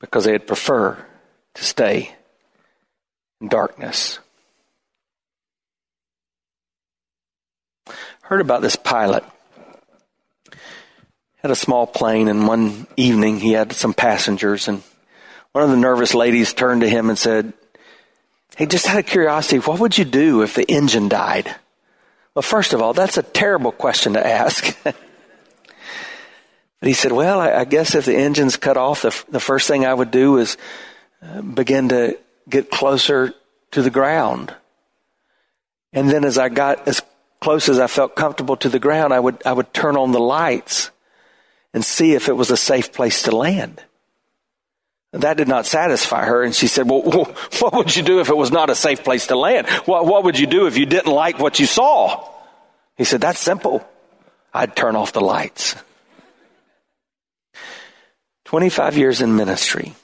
because 0.00 0.24
they'd 0.24 0.46
prefer 0.46 0.96
to 1.54 1.64
stay 1.64 2.14
in 3.42 3.48
darkness. 3.48 4.18
Heard 8.22 8.40
about 8.40 8.62
this 8.62 8.76
pilot. 8.76 9.22
Had 11.42 11.50
a 11.50 11.56
small 11.56 11.86
plane, 11.86 12.28
and 12.28 12.46
one 12.46 12.86
evening 12.96 13.40
he 13.40 13.52
had 13.52 13.72
some 13.72 13.92
passengers, 13.92 14.68
and 14.68 14.82
one 15.50 15.64
of 15.64 15.70
the 15.70 15.76
nervous 15.76 16.14
ladies 16.14 16.54
turned 16.54 16.80
to 16.80 16.88
him 16.88 17.10
and 17.10 17.18
said, 17.18 17.52
Hey, 18.56 18.66
just 18.66 18.88
out 18.88 18.98
of 18.98 19.06
curiosity, 19.06 19.58
what 19.58 19.80
would 19.80 19.96
you 19.96 20.04
do 20.04 20.42
if 20.42 20.54
the 20.54 20.70
engine 20.70 21.08
died? 21.08 21.54
Well, 22.34 22.42
first 22.42 22.72
of 22.72 22.82
all, 22.82 22.92
that's 22.92 23.16
a 23.16 23.22
terrible 23.22 23.72
question 23.72 24.12
to 24.12 24.26
ask. 24.26 24.76
but 24.84 24.94
he 26.80 26.92
said, 26.92 27.12
Well, 27.12 27.40
I, 27.40 27.52
I, 27.52 27.64
guess 27.64 27.94
if 27.94 28.04
the 28.04 28.16
engine's 28.16 28.56
cut 28.56 28.76
off, 28.76 29.02
the, 29.02 29.24
the 29.30 29.40
first 29.40 29.68
thing 29.68 29.86
I 29.86 29.94
would 29.94 30.10
do 30.10 30.38
is 30.38 30.56
uh, 31.22 31.40
begin 31.40 31.88
to 31.90 32.18
get 32.48 32.70
closer 32.70 33.34
to 33.72 33.82
the 33.82 33.90
ground. 33.90 34.54
And 35.92 36.10
then 36.10 36.24
as 36.24 36.38
I 36.38 36.48
got 36.48 36.88
as 36.88 37.02
close 37.40 37.68
as 37.68 37.78
I 37.78 37.86
felt 37.86 38.16
comfortable 38.16 38.56
to 38.58 38.68
the 38.68 38.78
ground, 38.78 39.12
I 39.12 39.20
would, 39.20 39.42
I 39.46 39.52
would 39.52 39.72
turn 39.74 39.96
on 39.96 40.12
the 40.12 40.20
lights 40.20 40.90
and 41.74 41.84
see 41.84 42.14
if 42.14 42.28
it 42.28 42.36
was 42.36 42.50
a 42.50 42.56
safe 42.56 42.92
place 42.92 43.22
to 43.22 43.34
land. 43.34 43.82
That 45.12 45.36
did 45.36 45.48
not 45.48 45.66
satisfy 45.66 46.24
her. 46.24 46.42
And 46.42 46.54
she 46.54 46.66
said, 46.66 46.88
well, 46.88 47.02
what 47.60 47.74
would 47.74 47.94
you 47.94 48.02
do 48.02 48.20
if 48.20 48.30
it 48.30 48.36
was 48.36 48.50
not 48.50 48.70
a 48.70 48.74
safe 48.74 49.04
place 49.04 49.26
to 49.26 49.36
land? 49.36 49.68
What, 49.84 50.06
what 50.06 50.24
would 50.24 50.38
you 50.38 50.46
do 50.46 50.66
if 50.66 50.76
you 50.76 50.86
didn't 50.86 51.12
like 51.12 51.38
what 51.38 51.60
you 51.60 51.66
saw? 51.66 52.28
He 52.96 53.04
said, 53.04 53.20
that's 53.20 53.38
simple. 53.38 53.86
I'd 54.54 54.74
turn 54.74 54.96
off 54.96 55.12
the 55.12 55.20
lights. 55.20 55.76
25 58.46 58.96
years 58.96 59.20
in 59.20 59.36
ministry. 59.36 59.94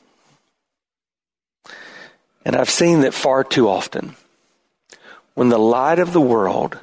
And 2.44 2.56
I've 2.56 2.70
seen 2.70 3.00
that 3.00 3.14
far 3.14 3.44
too 3.44 3.68
often. 3.68 4.14
When 5.34 5.48
the 5.48 5.58
light 5.58 5.98
of 5.98 6.12
the 6.12 6.20
world 6.20 6.78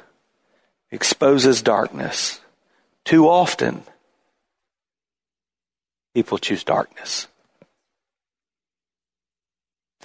exposes 0.90 1.62
darkness, 1.62 2.40
too 3.04 3.28
often 3.28 3.82
people 6.14 6.38
choose 6.38 6.64
darkness. 6.64 7.26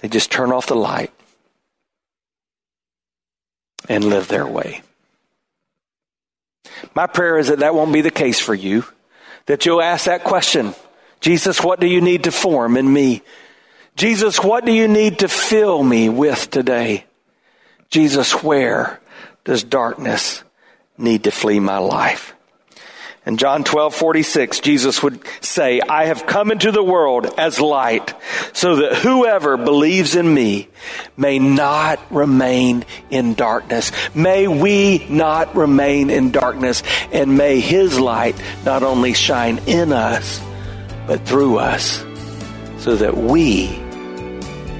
They 0.02 0.08
just 0.08 0.30
turn 0.32 0.52
off 0.52 0.66
the 0.66 0.76
light 0.76 1.12
and 3.88 4.04
live 4.04 4.28
their 4.28 4.46
way. 4.46 4.82
My 6.94 7.06
prayer 7.06 7.38
is 7.38 7.48
that 7.48 7.60
that 7.60 7.74
won't 7.74 7.92
be 7.92 8.00
the 8.00 8.10
case 8.10 8.40
for 8.40 8.54
you, 8.54 8.84
that 9.46 9.64
you'll 9.64 9.80
ask 9.80 10.06
that 10.06 10.24
question 10.24 10.74
Jesus, 11.20 11.62
what 11.62 11.78
do 11.78 11.86
you 11.86 12.00
need 12.00 12.24
to 12.24 12.32
form 12.32 12.76
in 12.76 12.92
me? 12.92 13.22
Jesus, 13.94 14.42
what 14.42 14.64
do 14.64 14.72
you 14.72 14.88
need 14.88 15.20
to 15.20 15.28
fill 15.28 15.82
me 15.82 16.08
with 16.08 16.50
today? 16.50 17.04
Jesus, 17.90 18.42
where 18.42 19.00
does 19.44 19.62
darkness 19.62 20.42
need 20.98 21.24
to 21.24 21.30
flee 21.30 21.60
my 21.60 21.78
life? 21.78 22.34
In 23.24 23.36
John 23.36 23.62
12, 23.62 23.94
46, 23.94 24.60
Jesus 24.60 25.00
would 25.00 25.20
say, 25.40 25.80
I 25.80 26.06
have 26.06 26.26
come 26.26 26.50
into 26.50 26.72
the 26.72 26.82
world 26.82 27.26
as 27.38 27.60
light 27.60 28.14
so 28.52 28.76
that 28.76 28.96
whoever 28.96 29.56
believes 29.56 30.16
in 30.16 30.34
me 30.34 30.68
may 31.16 31.38
not 31.38 32.00
remain 32.10 32.84
in 33.10 33.34
darkness. 33.34 33.92
May 34.12 34.48
we 34.48 35.06
not 35.08 35.54
remain 35.54 36.10
in 36.10 36.32
darkness 36.32 36.82
and 37.12 37.36
may 37.36 37.60
his 37.60 38.00
light 38.00 38.34
not 38.64 38.82
only 38.82 39.12
shine 39.12 39.58
in 39.68 39.92
us, 39.92 40.40
but 41.06 41.24
through 41.24 41.58
us 41.58 42.04
so 42.78 42.96
that 42.96 43.16
we 43.16 43.68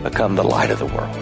become 0.02 0.34
the 0.34 0.42
light 0.42 0.72
of 0.72 0.80
the 0.80 0.86
world. 0.86 1.21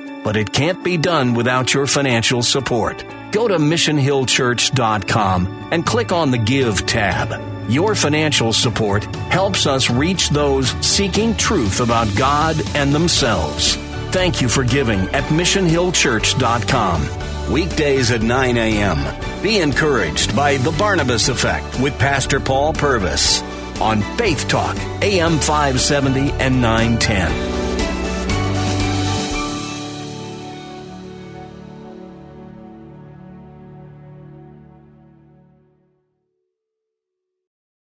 But 0.23 0.35
it 0.35 0.53
can't 0.53 0.83
be 0.83 0.97
done 0.97 1.33
without 1.33 1.73
your 1.73 1.87
financial 1.87 2.43
support. 2.43 3.03
Go 3.31 3.47
to 3.47 3.57
missionhillchurch.com 3.57 5.69
and 5.71 5.85
click 5.85 6.11
on 6.11 6.31
the 6.31 6.37
Give 6.37 6.85
tab. 6.85 7.41
Your 7.69 7.95
financial 7.95 8.51
support 8.53 9.03
helps 9.31 9.65
us 9.65 9.89
reach 9.89 10.29
those 10.29 10.69
seeking 10.85 11.35
truth 11.37 11.79
about 11.79 12.13
God 12.15 12.61
and 12.75 12.93
themselves. 12.93 13.77
Thank 14.11 14.41
you 14.41 14.49
for 14.49 14.63
giving 14.63 14.99
at 15.09 15.23
missionhillchurch.com. 15.25 17.51
Weekdays 17.51 18.11
at 18.11 18.21
9 18.21 18.57
a.m. 18.57 19.41
Be 19.41 19.59
encouraged 19.59 20.35
by 20.35 20.57
The 20.57 20.71
Barnabas 20.71 21.29
Effect 21.29 21.79
with 21.79 21.97
Pastor 21.97 22.39
Paul 22.39 22.73
Purvis 22.73 23.41
on 23.81 24.01
Faith 24.17 24.47
Talk, 24.47 24.77
AM 25.01 25.39
570 25.39 26.31
and 26.33 26.61
910. 26.61 27.50